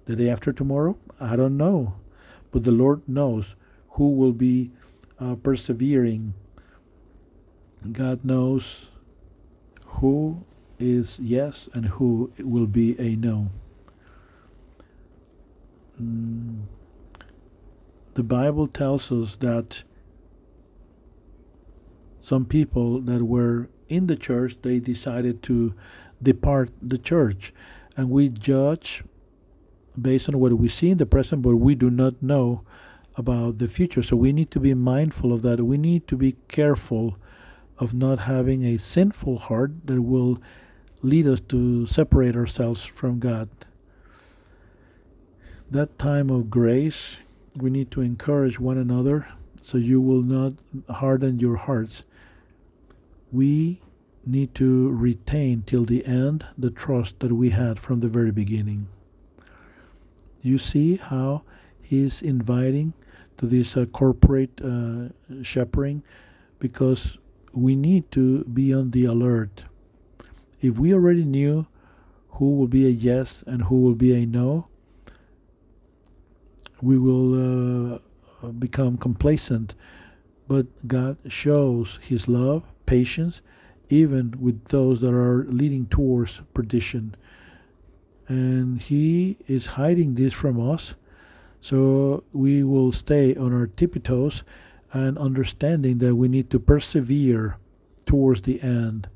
[0.05, 1.95] The day after tomorrow, I don't know.
[2.51, 3.55] But the Lord knows
[3.91, 4.71] who will be
[5.19, 6.35] uh, persevering.
[7.93, 8.87] God knows
[9.87, 10.45] who
[10.79, 13.51] is yes and who will be a no.
[16.01, 16.63] Mm.
[18.15, 19.85] The Bible tells us that
[22.21, 25.75] some people that were in the church they decided to
[26.23, 27.55] depart the church
[27.97, 29.03] and we judge
[30.01, 32.63] based on what we see in the present but we do not know
[33.17, 36.37] about the future so we need to be mindful of that we need to be
[36.49, 37.17] careful
[37.79, 40.39] of not having a sinful heart that will
[41.03, 43.49] lead us to separate ourselves from God.
[45.71, 47.19] That time of grace,
[47.57, 49.29] we need to encourage one another
[49.63, 50.55] so you will not
[50.89, 52.03] harden your hearts.
[53.31, 53.81] We
[54.25, 58.89] need to retain till the end the trust that we had from the very beginning.
[60.43, 61.43] You see how
[61.83, 62.95] he's inviting
[63.39, 65.09] to this uh, corporate uh,
[65.43, 66.03] shepherding
[66.59, 67.19] because
[67.53, 69.65] we need to be on the alert
[70.61, 71.67] if we already knew
[72.31, 74.69] who will be a yes and who will be a no,
[76.81, 77.99] we will uh,
[78.59, 79.75] become complacent.
[80.47, 83.43] But God shows His love, patience,
[83.89, 87.17] even with those that are leading towards perdition.
[88.29, 90.95] And He is hiding this from us.
[91.61, 94.45] So we will stay on our tippy toes
[94.93, 97.57] and understanding that we need to persevere
[98.07, 99.09] towards the end.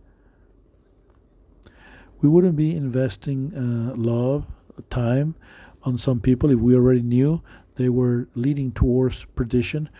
[2.22, 4.46] We wouldn't be investing uh, love,
[4.88, 5.34] time
[5.82, 7.42] on some people if we already knew
[7.76, 9.90] they were leading towards perdition.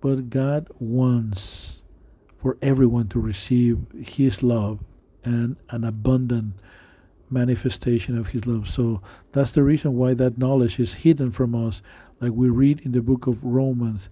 [0.00, 1.82] But God wants
[2.40, 4.80] for everyone to receive His love
[5.24, 6.54] and an abundant
[7.28, 8.68] manifestation of His love.
[8.68, 9.02] So
[9.32, 11.82] that's the reason why that knowledge is hidden from us,
[12.20, 14.08] like we read in the book of Romans.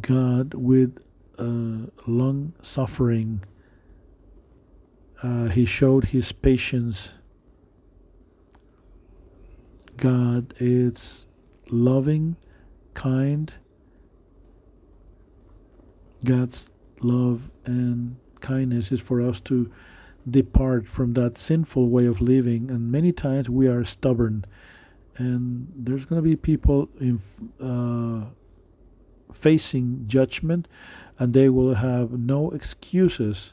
[0.00, 0.98] God, with
[1.38, 3.42] uh, long suffering,
[5.22, 7.10] uh, He showed His patience.
[9.96, 11.26] God is
[11.70, 12.36] loving,
[12.94, 13.52] kind.
[16.24, 16.70] God's
[17.02, 19.70] love and kindness is for us to
[20.28, 22.70] depart from that sinful way of living.
[22.70, 24.44] And many times we are stubborn.
[25.16, 27.20] And there's going to be people in,
[27.60, 28.26] uh,
[29.32, 30.68] facing judgment,
[31.18, 33.52] and they will have no excuses.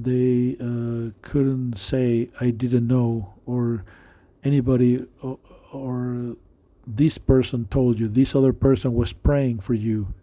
[0.00, 3.84] They uh, couldn't say, I didn't know, or
[4.44, 5.38] anybody, or,
[5.72, 6.36] or
[6.86, 10.14] this person told you, this other person was praying for you.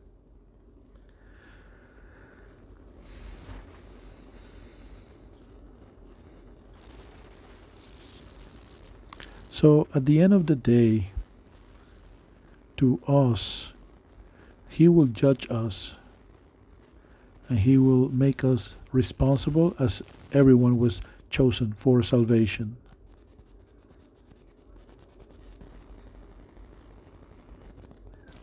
[9.51, 11.11] So at the end of the day,
[12.77, 13.73] to us,
[14.69, 15.95] He will judge us
[17.49, 20.01] and He will make us responsible as
[20.33, 22.77] everyone was chosen for salvation.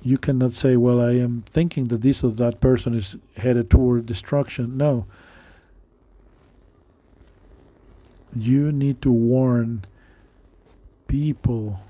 [0.02, 4.06] You cannot say, Well, I am thinking that this or that person is headed toward
[4.06, 4.76] destruction.
[4.76, 5.06] No.
[8.34, 9.84] You need to warn
[11.06, 11.80] people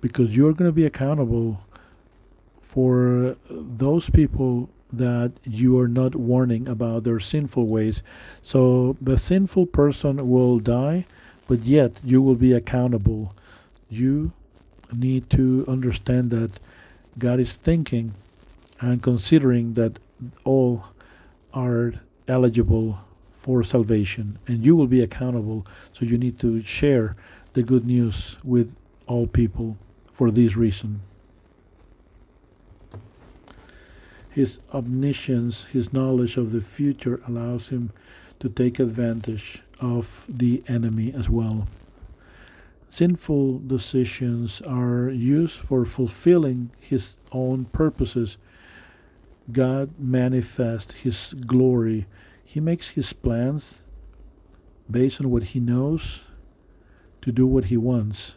[0.00, 1.60] because you're going to be accountable
[2.60, 4.68] for those people
[4.98, 8.02] that you are not warning about their sinful ways.
[8.42, 11.06] So the sinful person will die,
[11.46, 13.34] but yet you will be accountable.
[13.88, 14.32] You
[14.92, 16.58] need to understand that
[17.18, 18.14] God is thinking
[18.80, 19.98] and considering that
[20.44, 20.84] all
[21.52, 21.94] are
[22.26, 22.98] eligible
[23.30, 25.66] for salvation and you will be accountable.
[25.92, 27.16] So you need to share
[27.52, 28.74] the good news with
[29.06, 29.76] all people
[30.12, 31.00] for this reason.
[34.34, 37.92] His omniscience, his knowledge of the future allows him
[38.40, 41.68] to take advantage of the enemy as well.
[42.88, 48.36] Sinful decisions are used for fulfilling his own purposes.
[49.52, 52.06] God manifests his glory.
[52.44, 53.82] He makes his plans
[54.90, 56.22] based on what he knows
[57.22, 58.34] to do what he wants,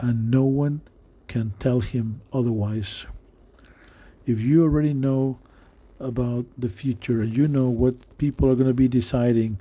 [0.00, 0.80] and no one
[1.28, 3.06] can tell him otherwise.
[4.26, 5.38] If you already know
[5.98, 9.58] about the future and you know what people are going to be deciding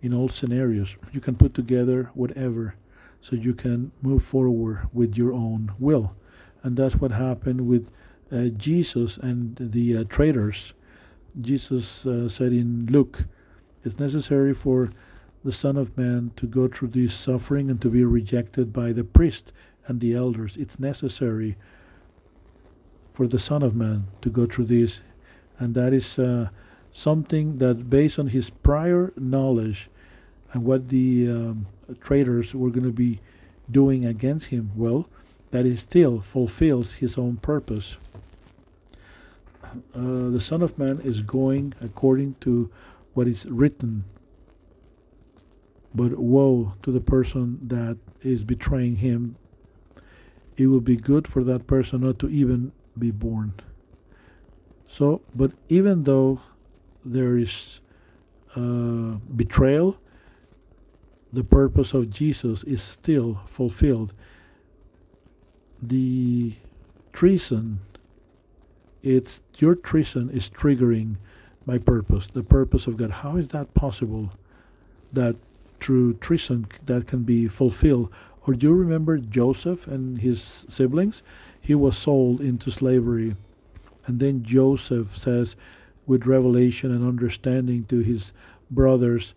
[0.00, 2.74] in all scenarios, you can put together whatever
[3.20, 6.14] so you can move forward with your own will.
[6.62, 7.88] And that's what happened with
[8.30, 10.72] uh, Jesus and the uh, traitors.
[11.40, 13.24] Jesus uh, said in Luke,
[13.84, 14.90] it's necessary for
[15.44, 19.04] the Son of Man to go through this suffering and to be rejected by the
[19.04, 19.52] priest
[19.86, 20.56] and the elders.
[20.56, 21.56] It's necessary
[23.12, 25.00] for the Son of Man to go through this.
[25.58, 26.48] And that is uh,
[26.92, 29.88] something that, based on his prior knowledge
[30.52, 31.66] and what the um,
[32.00, 33.20] traitors were going to be
[33.70, 35.08] doing against him, well,
[35.50, 37.96] that he still fulfills his own purpose.
[39.94, 42.70] Uh, the Son of Man is going according to
[43.14, 44.04] what is written
[45.94, 49.36] but woe to the person that is betraying him.
[50.56, 53.54] It will be good for that person not to even be born.
[54.88, 56.40] So, but even though
[57.04, 57.80] there is
[58.54, 59.98] uh, betrayal,
[61.32, 64.12] the purpose of Jesus is still fulfilled.
[65.80, 66.54] The
[67.12, 67.80] treason,
[69.02, 71.16] it's your treason is triggering
[71.64, 73.10] my purpose, the purpose of God.
[73.10, 74.32] How is that possible?
[75.12, 75.36] That
[75.80, 78.10] through treason that can be fulfilled.
[78.46, 81.22] Or do you remember Joseph and his siblings?
[81.62, 83.36] He was sold into slavery.
[84.06, 85.56] And then Joseph says,
[86.06, 88.32] with revelation and understanding to his
[88.70, 89.32] brothers,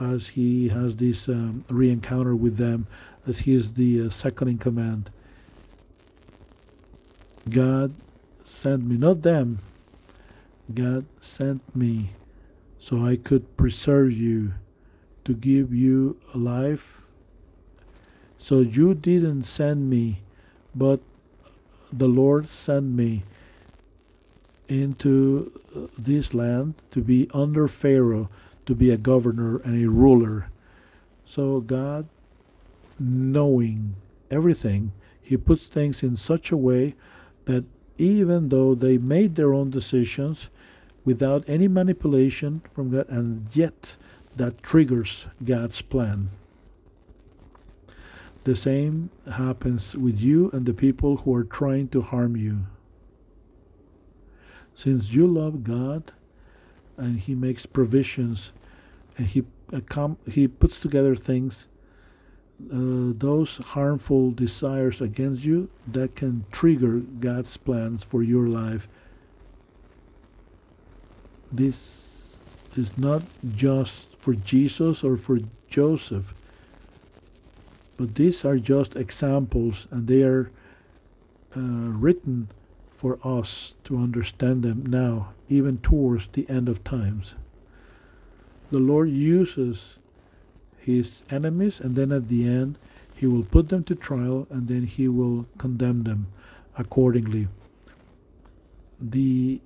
[0.00, 2.86] as he has this um, re-encounter with them,
[3.26, 5.10] as he is the uh, second in command.
[7.48, 7.94] God
[8.44, 9.60] sent me, not them.
[10.74, 12.10] God sent me
[12.78, 14.54] so I could preserve you,
[15.24, 17.02] to give you life.
[18.38, 20.22] So you didn't send me,
[20.74, 21.00] but
[21.92, 23.24] the Lord sent me
[24.68, 25.60] into
[25.96, 28.28] this land to be under Pharaoh,
[28.66, 30.50] to be a governor and a ruler.
[31.24, 32.06] So God,
[32.98, 33.96] knowing
[34.30, 34.92] everything,
[35.22, 36.94] He puts things in such a way
[37.46, 37.64] that
[37.96, 40.50] even though they made their own decisions
[41.04, 43.96] without any manipulation from God, and yet
[44.36, 46.30] that triggers God's plan.
[48.48, 52.64] The same happens with you and the people who are trying to harm you.
[54.74, 56.12] Since you love God
[56.96, 58.52] and He makes provisions
[59.18, 59.44] and He,
[60.30, 61.66] he puts together things,
[62.72, 68.88] uh, those harmful desires against you that can trigger God's plans for your life.
[71.52, 72.38] This
[72.78, 76.32] is not just for Jesus or for Joseph,
[77.98, 80.50] but these are just examples and they are
[81.54, 82.48] uh, written
[82.94, 87.34] for us to understand them now, even towards the end of times.
[88.70, 89.98] The Lord uses
[90.78, 92.78] his enemies, and then at the end,
[93.14, 96.28] he will put them to trial, and then he will condemn them
[96.76, 97.48] accordingly.
[99.00, 99.60] The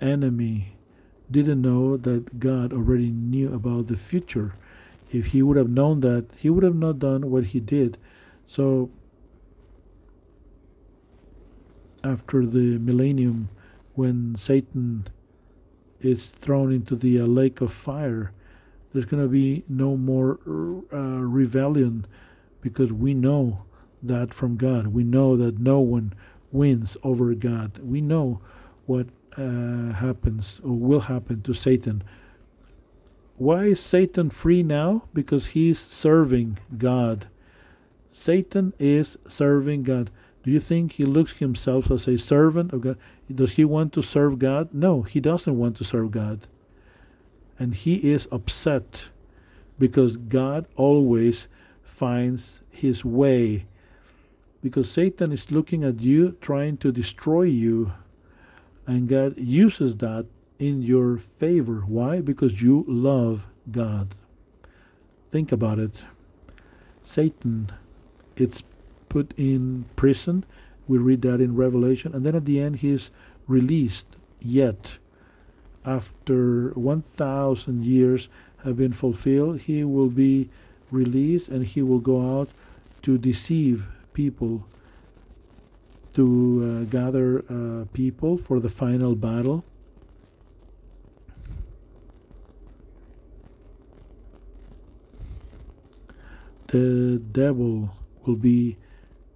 [0.00, 0.76] enemy
[1.30, 4.54] didn't know that God already knew about the future.
[5.14, 7.98] If he would have known that, he would have not done what he did.
[8.46, 8.90] So
[12.02, 13.48] after the millennium
[13.94, 15.06] when Satan
[16.04, 18.32] is thrown into the uh, lake of fire.
[18.92, 20.38] There's going to be no more
[20.92, 22.06] uh, rebellion
[22.60, 23.64] because we know
[24.02, 24.88] that from God.
[24.88, 26.12] We know that no one
[26.52, 27.78] wins over God.
[27.78, 28.40] We know
[28.86, 32.04] what uh, happens or will happen to Satan.
[33.36, 35.04] Why is Satan free now?
[35.12, 37.26] Because he's serving God.
[38.08, 40.10] Satan is serving God.
[40.44, 42.98] Do you think he looks himself as a servant of God?
[43.34, 44.72] Does he want to serve God?
[44.72, 46.46] No, he doesn't want to serve God.
[47.58, 49.08] And he is upset
[49.78, 51.48] because God always
[51.82, 53.66] finds his way.
[54.62, 57.92] Because Satan is looking at you, trying to destroy you.
[58.86, 60.26] And God uses that
[60.64, 61.84] in your favor.
[61.86, 62.20] Why?
[62.20, 64.14] Because you love God.
[65.30, 66.04] Think about it.
[67.02, 67.70] Satan,
[68.36, 68.62] it's
[69.08, 70.44] put in prison.
[70.88, 72.14] We read that in Revelation.
[72.14, 73.10] And then at the end, he is
[73.46, 74.06] released.
[74.40, 74.96] Yet,
[75.84, 78.28] after 1,000 years
[78.64, 80.48] have been fulfilled, he will be
[80.90, 82.48] released and he will go out
[83.02, 83.84] to deceive
[84.14, 84.66] people,
[86.14, 86.24] to
[86.64, 89.64] uh, gather uh, people for the final battle.
[96.68, 98.76] The devil will be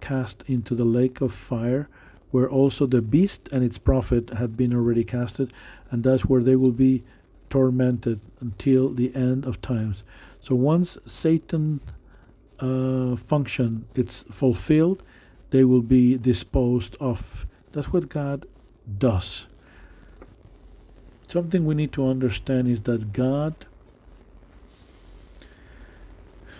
[0.01, 1.89] cast into the lake of fire,
[2.31, 5.51] where also the beast and its prophet had been already casted,
[5.91, 7.03] and that's where they will be
[7.49, 10.03] tormented until the end of times.
[10.41, 11.81] So once Satan
[12.59, 15.03] uh, function it's fulfilled,
[15.51, 17.45] they will be disposed of.
[17.71, 18.45] That's what God
[18.97, 19.47] does.
[21.27, 23.65] Something we need to understand is that God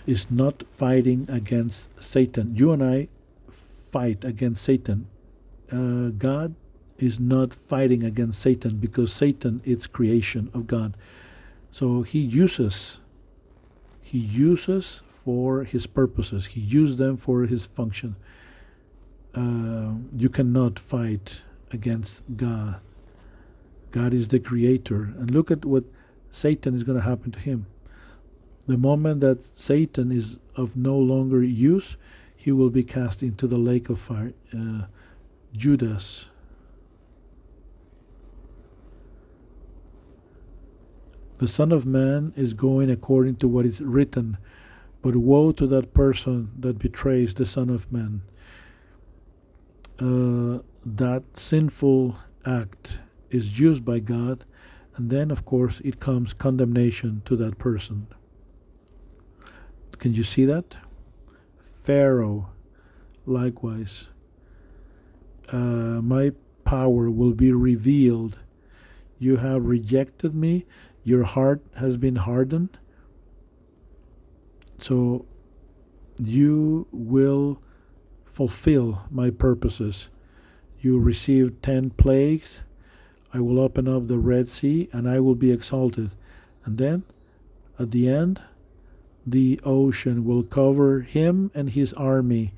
[0.09, 2.55] is not fighting against Satan.
[2.55, 3.09] You and I
[3.51, 5.07] fight against Satan.
[5.71, 6.55] Uh, God
[6.97, 10.97] is not fighting against Satan because Satan is creation of God.
[11.71, 12.99] So he uses
[14.01, 16.47] he uses for his purposes.
[16.47, 18.15] He used them for his function.
[19.35, 22.79] Uh, you cannot fight against God.
[23.91, 25.13] God is the creator.
[25.19, 25.83] And look at what
[26.31, 27.67] Satan is going to happen to him.
[28.69, 31.97] The moment that Satan is of no longer use,
[32.35, 34.33] he will be cast into the lake of fire.
[34.53, 34.83] Uh,
[35.53, 36.25] Judas.
[41.39, 44.37] The Son of Man is going according to what is written,
[45.01, 48.21] but woe to that person that betrays the Son of Man.
[49.97, 52.99] Uh, that sinful act
[53.31, 54.45] is used by God,
[54.95, 58.05] and then, of course, it comes condemnation to that person.
[59.99, 60.77] Can you see that?
[61.83, 62.49] Pharaoh,
[63.25, 64.07] likewise,
[65.49, 66.31] uh, my
[66.63, 68.39] power will be revealed.
[69.17, 70.65] You have rejected me,
[71.03, 72.77] your heart has been hardened.
[74.79, 75.25] So
[76.17, 77.61] you will
[78.25, 80.09] fulfill my purposes.
[80.79, 82.61] You received ten plagues.
[83.33, 86.11] I will open up the Red Sea and I will be exalted.
[86.63, 87.03] And then,
[87.77, 88.41] at the end,
[89.25, 92.53] the ocean will cover him and his army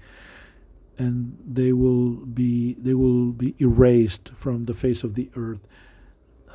[0.98, 5.62] and they will be they will be erased from the face of the earth.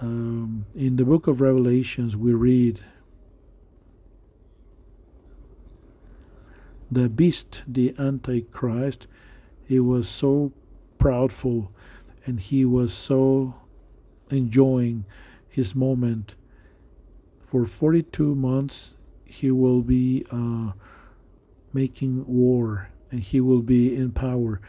[0.00, 2.80] Um, in the book of revelations we read
[6.90, 9.06] the beast the antichrist
[9.66, 10.52] he was so
[10.98, 11.68] proudful
[12.24, 13.54] and he was so
[14.30, 15.04] enjoying
[15.48, 16.34] his moment.
[17.46, 18.95] For 42 months
[19.26, 20.72] he will be uh,
[21.72, 24.60] making war and he will be in power.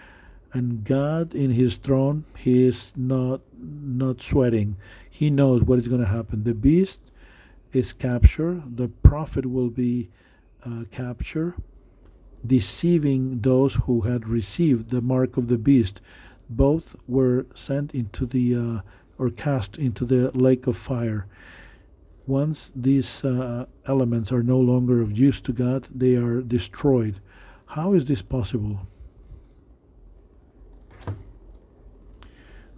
[0.54, 4.78] And god in his throne he is not not sweating.
[5.10, 6.44] He knows what is going to happen.
[6.44, 7.00] The beast
[7.74, 8.78] is captured.
[8.78, 10.10] The prophet will be
[10.66, 11.56] uh, captured
[12.46, 16.02] deceiving those who had received the mark of the beast.
[16.50, 18.82] Both were sent into the uh,
[19.18, 21.28] or cast into the lake of fire
[22.28, 27.20] once these uh, elements are no longer of use to God, they are destroyed.
[27.68, 28.86] How is this possible?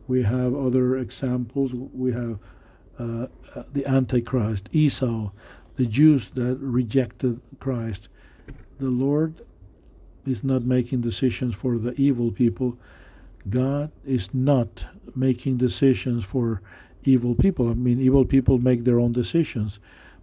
[0.07, 1.71] We have other examples.
[1.73, 2.39] We have
[2.99, 5.31] uh, uh, the Antichrist, Esau,
[5.77, 8.07] the Jews that rejected Christ.
[8.79, 9.41] The Lord
[10.25, 12.77] is not making decisions for the evil people.
[13.49, 14.85] God is not
[15.15, 16.61] making decisions for
[17.03, 17.69] evil people.
[17.69, 19.79] I mean, evil people make their own decisions,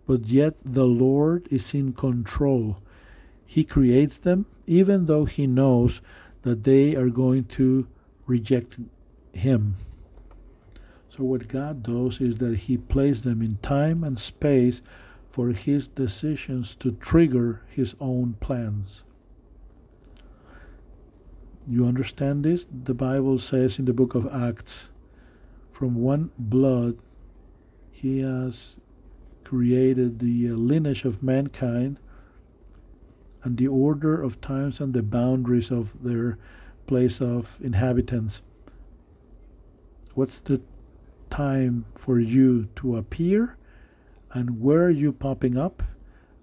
[0.07, 2.79] but yet the Lord is in control.
[3.45, 6.01] He creates them, even though He knows
[6.43, 7.87] that they are going to
[8.27, 8.79] reject
[9.33, 9.77] Him.
[11.09, 14.83] So, what God does is that He places them in time and space
[15.29, 19.05] for His decisions to trigger His own plans.
[21.69, 22.67] You understand this?
[22.71, 24.89] The Bible says in the book of Acts
[25.77, 26.97] from one blood
[27.91, 28.77] he has
[29.45, 31.99] created the uh, lineage of mankind
[33.43, 36.39] and the order of times and the boundaries of their
[36.87, 38.41] place of inhabitants.
[40.15, 40.63] What's the
[41.29, 43.59] time for you to appear
[44.33, 45.83] and where are you popping up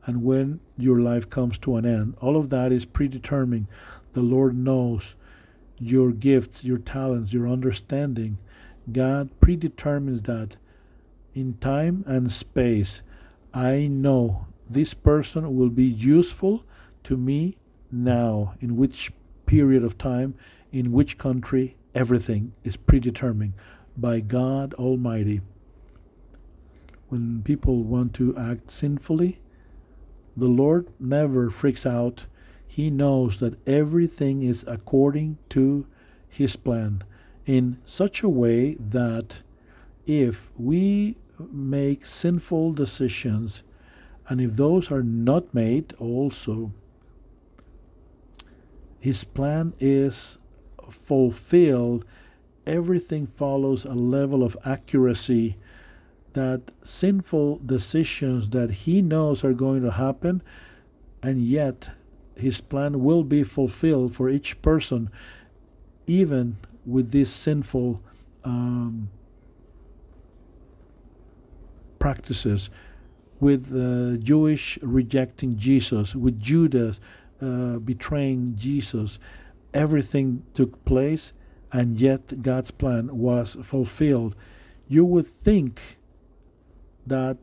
[0.06, 2.16] and when your life comes to an end?
[2.22, 3.66] All of that is predetermined.
[4.14, 5.16] The Lord knows
[5.80, 8.38] your gifts, your talents, your understanding
[8.92, 10.58] God predetermines that
[11.34, 13.02] in time and space,
[13.54, 16.64] I know this person will be useful
[17.06, 17.58] to me
[17.92, 19.12] now, in which
[19.46, 20.36] period of time,
[20.72, 23.54] in which country, everything is predetermined
[23.96, 25.42] by God Almighty.
[27.10, 29.40] When people want to act sinfully,
[30.36, 32.26] the Lord never freaks out.
[32.68, 35.86] He knows that everything is according to
[36.28, 37.04] His plan
[37.46, 39.40] in such a way that
[40.06, 41.18] if we
[41.52, 43.64] make sinful decisions
[44.30, 46.72] and if those are not made also
[49.00, 50.38] his plan is
[50.90, 52.06] fulfilled
[52.66, 55.58] everything follows a level of accuracy
[56.34, 60.42] that sinful decisions that he knows are going to happen
[61.22, 61.92] and yet
[62.36, 65.10] his plan will be fulfilled for each person
[66.08, 68.02] even with these sinful
[68.44, 69.10] um,
[72.00, 72.70] practices,
[73.40, 77.00] with the Jewish rejecting Jesus, with Judas
[77.42, 79.20] uh, betraying Jesus.
[79.74, 81.34] Everything took place,
[81.72, 84.36] and yet God's plan was fulfilled.
[84.88, 85.98] You would think
[87.08, 87.38] that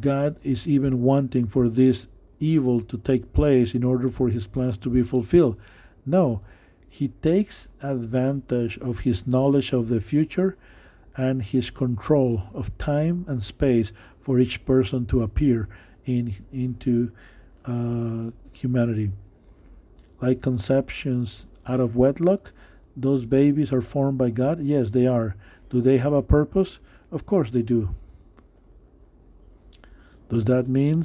[0.00, 2.06] God is even wanting for this
[2.38, 5.56] evil to take place in order for his plans to be fulfilled.
[6.06, 6.40] No,
[6.92, 10.58] he takes advantage of his knowledge of the future
[11.16, 15.68] and his control of time and space for each person to appear
[16.04, 17.12] in into
[17.64, 19.12] uh, humanity.
[20.20, 22.52] Like conceptions out of wedlock,
[22.96, 24.60] those babies are formed by God.
[24.60, 25.36] Yes, they are.
[25.70, 26.80] Do they have a purpose?
[27.12, 27.94] Of course they do.
[30.28, 31.04] Does that mean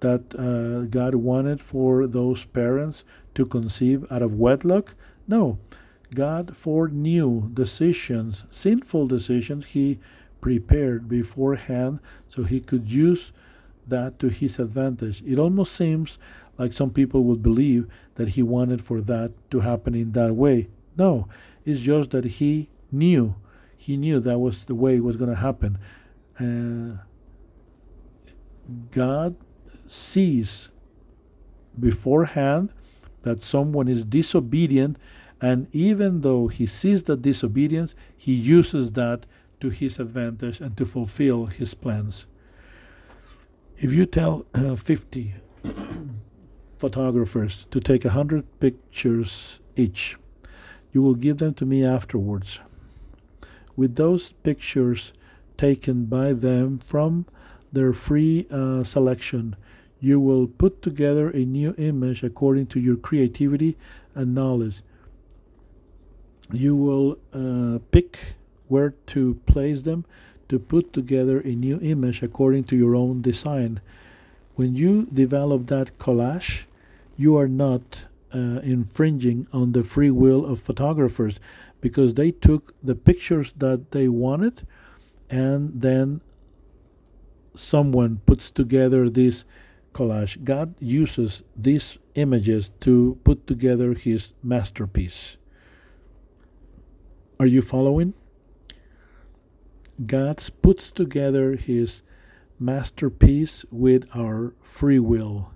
[0.00, 3.04] that uh, God wanted for those parents
[3.40, 4.94] to conceive out of wedlock?
[5.26, 5.58] No.
[6.14, 9.98] God foreknew decisions, sinful decisions, He
[10.42, 13.32] prepared beforehand so He could use
[13.86, 15.22] that to His advantage.
[15.26, 16.18] It almost seems
[16.58, 20.68] like some people would believe that He wanted for that to happen in that way.
[20.98, 21.26] No,
[21.64, 23.36] it's just that He knew.
[23.74, 25.78] He knew that was the way it was going to happen.
[26.38, 27.02] Uh,
[28.90, 29.36] God
[29.86, 30.70] sees
[31.78, 32.72] beforehand
[33.22, 34.96] that someone is disobedient,
[35.40, 39.26] and even though he sees that disobedience, he uses that
[39.60, 42.26] to his advantage and to fulfill his plans.
[43.78, 45.34] If you tell uh, 50
[46.78, 50.16] photographers to take 100 pictures each,
[50.92, 52.60] you will give them to me afterwards.
[53.76, 55.12] With those pictures
[55.56, 57.26] taken by them from
[57.72, 59.56] their free uh, selection,
[60.00, 63.76] you will put together a new image according to your creativity
[64.14, 64.82] and knowledge.
[66.50, 68.18] You will uh, pick
[68.68, 70.04] where to place them
[70.48, 73.80] to put together a new image according to your own design.
[74.56, 76.64] When you develop that collage,
[77.16, 78.04] you are not
[78.34, 81.38] uh, infringing on the free will of photographers
[81.80, 84.66] because they took the pictures that they wanted
[85.28, 86.20] and then
[87.54, 89.44] someone puts together this
[89.92, 90.42] collage.
[90.44, 95.36] God uses these images to put together his masterpiece.
[97.38, 98.14] Are you following?
[100.06, 102.02] God puts together his
[102.58, 105.52] masterpiece with our free will.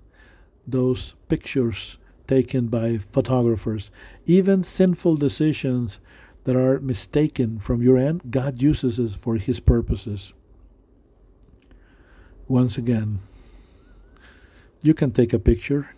[0.66, 3.90] Those pictures taken by photographers,
[4.26, 6.00] even sinful decisions
[6.44, 10.32] that are mistaken from your end, God uses it for his purposes.
[12.48, 13.20] Once again,
[14.84, 15.88] you can take a picture.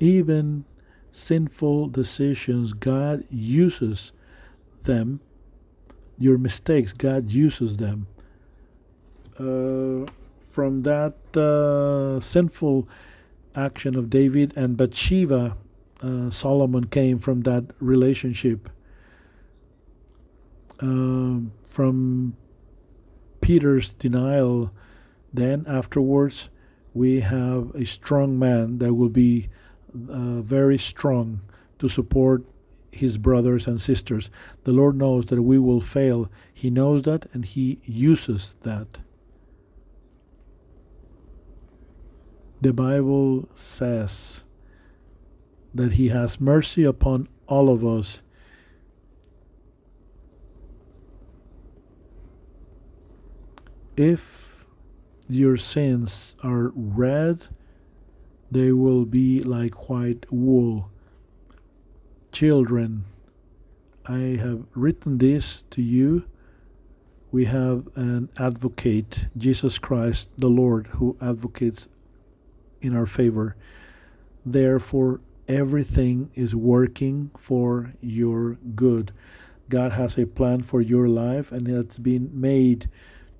[0.00, 0.64] Even
[1.12, 4.12] sinful decisions, God uses
[4.84, 5.20] them.
[6.18, 8.06] Your mistakes, God uses them.
[9.38, 10.10] Uh,
[10.48, 12.88] from that uh, sinful
[13.54, 15.56] action of David and Bathsheba,
[16.00, 18.70] uh, Solomon came from that relationship.
[20.80, 22.36] Um, from
[23.40, 24.72] Peter's denial,
[25.32, 26.50] then afterwards,
[26.92, 29.48] we have a strong man that will be
[30.08, 31.40] uh, very strong
[31.78, 32.44] to support
[32.94, 34.30] his brothers and sisters.
[34.64, 36.30] The Lord knows that we will fail.
[36.52, 38.98] He knows that and He uses that.
[42.60, 44.44] The Bible says
[45.74, 48.22] that He has mercy upon all of us
[53.96, 54.64] if
[55.28, 57.46] your sins are red,
[58.50, 60.90] they will be like white wool.
[62.32, 63.04] Children,
[64.06, 66.24] I have written this to you.
[67.32, 71.88] We have an advocate, Jesus Christ the Lord, who advocates
[72.80, 73.56] in our favor.
[74.44, 79.12] Therefore, everything is working for your good.
[79.68, 82.88] God has a plan for your life, and it's been made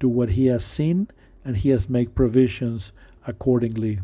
[0.04, 1.08] to what he has seen
[1.46, 2.92] and he has made provisions
[3.26, 4.00] accordingly.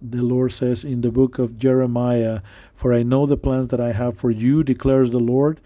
[0.00, 2.40] The Lord says in the book of Jeremiah,
[2.74, 5.60] For I know the plans that I have for you, declares the Lord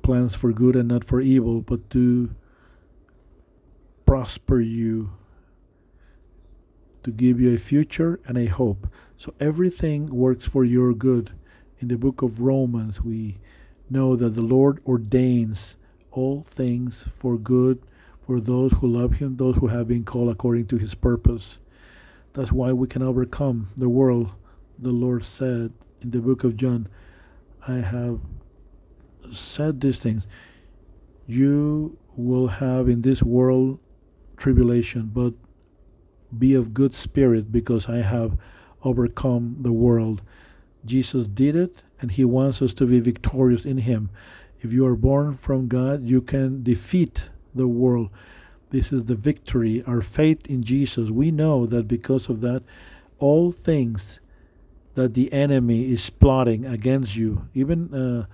[0.00, 2.34] plans for good and not for evil, but to
[4.06, 5.10] prosper you,
[7.02, 8.88] to give you a future and a hope.
[9.18, 11.32] So everything works for your good.
[11.80, 13.36] In the book of Romans, we
[13.90, 15.76] know that the Lord ordains
[16.16, 17.82] all things for good
[18.26, 21.58] for those who love him, those who have been called according to his purpose.
[22.32, 24.30] That's why we can overcome the world.
[24.78, 26.88] The Lord said in the book of John,
[27.68, 28.20] I have
[29.32, 30.26] said these things.
[31.26, 33.78] You will have in this world
[34.36, 35.34] tribulation, but
[36.36, 38.38] be of good spirit because I have
[38.82, 40.22] overcome the world.
[40.84, 44.10] Jesus did it, and he wants us to be victorious in him.
[44.60, 48.10] If you are born from God, you can defeat the world.
[48.70, 51.10] This is the victory, our faith in Jesus.
[51.10, 52.62] We know that because of that,
[53.18, 54.18] all things
[54.94, 58.26] that the enemy is plotting against you, even uh,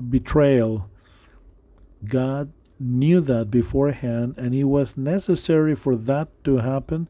[0.00, 0.90] betrayal,
[2.04, 7.08] God knew that beforehand, and it was necessary for that to happen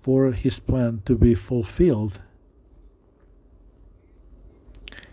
[0.00, 2.20] for his plan to be fulfilled.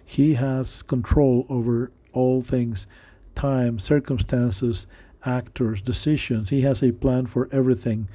[0.03, 2.88] He has control over all things
[3.35, 4.88] time, circumstances,
[5.25, 6.49] actors, decisions.
[6.49, 8.07] He has a plan for everything.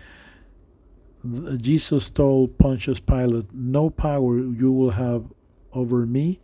[1.57, 5.25] Jesus told Pontius Pilate, No power you will have
[5.73, 6.41] over me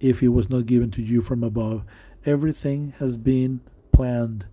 [0.00, 1.84] if it was not given to you from above.
[2.24, 3.60] Everything has been
[3.92, 4.46] planned.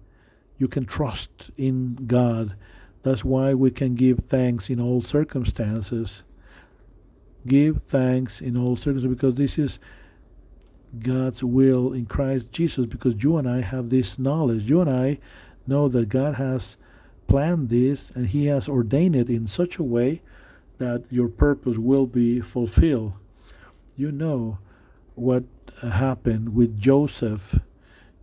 [0.57, 2.55] You can trust in God.
[3.03, 6.23] That's why we can give thanks in all circumstances.
[7.45, 9.79] Give thanks in all circumstances because this is
[10.99, 14.69] God's will in Christ Jesus because you and I have this knowledge.
[14.69, 15.19] You and I
[15.65, 16.77] know that God has
[17.27, 20.21] planned this and He has ordained it in such a way
[20.77, 23.13] that your purpose will be fulfilled.
[23.95, 24.59] You know
[25.15, 25.43] what
[25.81, 27.59] happened with Joseph.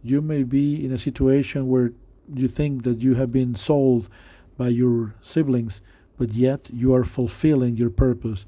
[0.03, 1.93] You may be in a situation where
[2.33, 4.09] you think that you have been sold
[4.57, 5.81] by your siblings,
[6.19, 8.45] but yet you are fulfilling your purpose.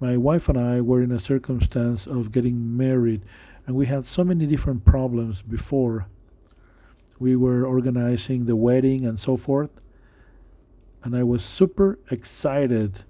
[0.00, 3.22] My wife and I were in a circumstance of getting married,
[3.66, 6.06] and we had so many different problems before.
[7.18, 9.70] We were organizing the wedding and so forth,
[11.02, 13.04] and I was super excited.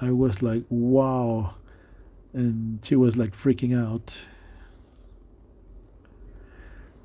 [0.00, 1.54] I was like, wow.
[2.32, 4.26] And she was like freaking out.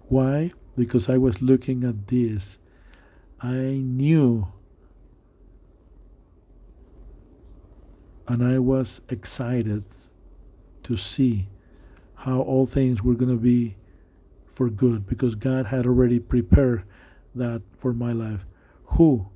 [0.07, 0.52] Why?
[0.78, 2.57] Because I was looking at this.
[3.41, 4.48] I knew
[8.28, 9.84] and I was excited
[10.84, 11.48] to see
[12.18, 13.76] how all things were going to be
[14.45, 16.84] for good because God had already prepared
[17.35, 18.45] that for my life.
[18.85, 19.27] Who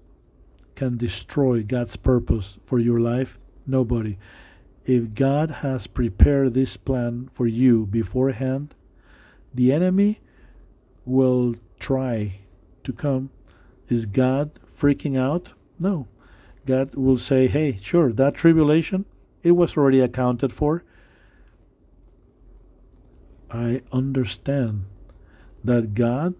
[0.75, 3.37] can destroy God's purpose for your life?
[3.67, 4.17] Nobody.
[4.85, 8.73] If God has prepared this plan for you beforehand,
[9.53, 10.21] the enemy
[11.05, 12.39] will try
[12.83, 13.29] to come.
[13.89, 15.53] Is God freaking out?
[15.79, 16.07] No.
[16.65, 19.05] God will say, hey, sure, that tribulation,
[19.43, 20.83] it was already accounted for.
[23.51, 24.85] I understand
[25.63, 26.35] that God,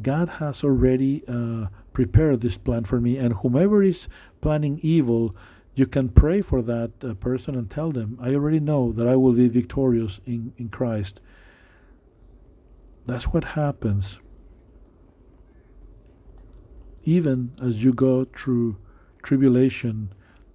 [0.00, 4.08] God has already uh, prepared this plan for me, and whomever is
[4.40, 5.36] planning evil,
[5.74, 9.16] you can pray for that uh, person and tell them, I already know that I
[9.16, 11.20] will be victorious in, in Christ.
[13.04, 14.18] That's what happens.
[17.04, 18.78] Even as you go through
[19.22, 20.12] tribulation,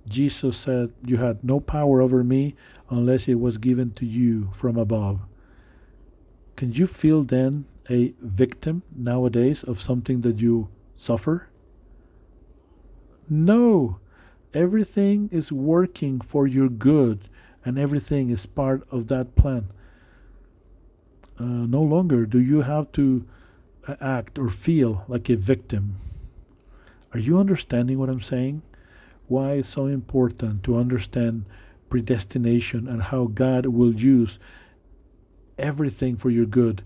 [0.07, 2.55] Jesus said, You had no power over me
[2.89, 5.21] unless it was given to you from above.
[6.61, 11.47] Can you feel then a victim nowadays of something that you suffer?
[13.27, 13.97] No.
[14.53, 17.27] Everything is working for your good,
[17.65, 19.69] and everything is part of that plan.
[21.39, 23.25] Uh, no longer do you have to
[23.87, 25.95] uh, act or feel like a victim.
[27.11, 28.61] Are you understanding what I'm saying?
[29.27, 31.45] Why it's so important to understand
[31.89, 34.37] predestination and how God will use
[35.61, 36.83] everything for your good.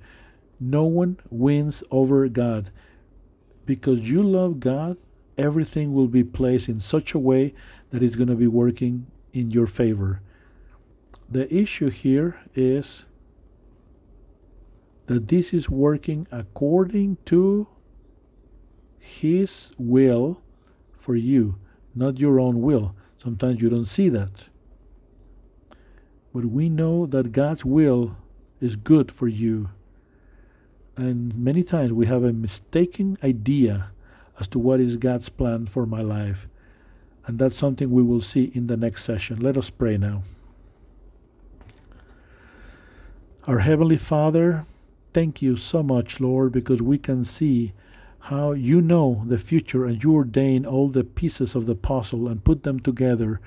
[0.60, 2.72] No one wins over God.
[3.66, 4.98] Because you love God,
[5.38, 7.54] everything will be placed in such a way
[7.90, 10.22] that it's going to be working in your favor.
[11.30, 13.06] The issue here is
[15.08, 17.68] that this is working according to
[19.00, 20.42] his will
[20.98, 21.58] for you,
[21.94, 22.96] not your own will.
[23.18, 24.46] Sometimes you don't see that.
[26.34, 28.18] But we know that God's will
[28.62, 29.70] is good for you.
[30.98, 33.92] And many times we have a mistaken idea
[34.40, 36.48] as to what is God's plan for my life.
[37.26, 39.40] And that's something we will see in the next session.
[39.40, 40.24] Let us pray now.
[43.48, 44.66] Our Heavenly Father,
[45.14, 47.74] thank you so much, Lord, because we can see
[48.20, 52.44] how you know the future and you ordain all the pieces of the puzzle and
[52.44, 53.40] put them together.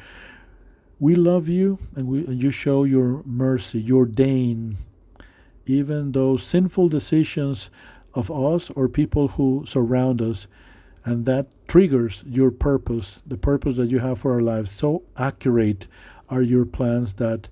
[1.01, 4.77] We love you and, we, and you show your mercy, you ordain
[5.69, 7.71] even those sinful decisions
[8.15, 10.49] of us or people who surround us,
[11.05, 14.71] and that triggers your purpose, the purpose that you have for our lives.
[14.71, 15.87] So accurate
[16.29, 17.49] are your plans that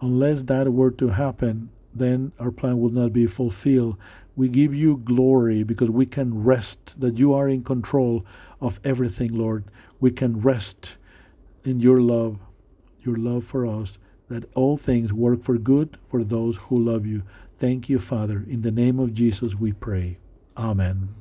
[0.00, 3.96] unless that were to happen, then our plan would not be fulfilled.
[4.34, 8.24] We give you glory because we can rest that you are in control
[8.60, 9.64] of everything, Lord.
[10.00, 10.96] We can rest
[11.64, 12.38] in your love,
[13.02, 13.98] your love for us,
[14.32, 17.22] that all things work for good for those who love you.
[17.58, 18.42] Thank you, Father.
[18.48, 20.16] In the name of Jesus we pray.
[20.56, 21.14] Amen.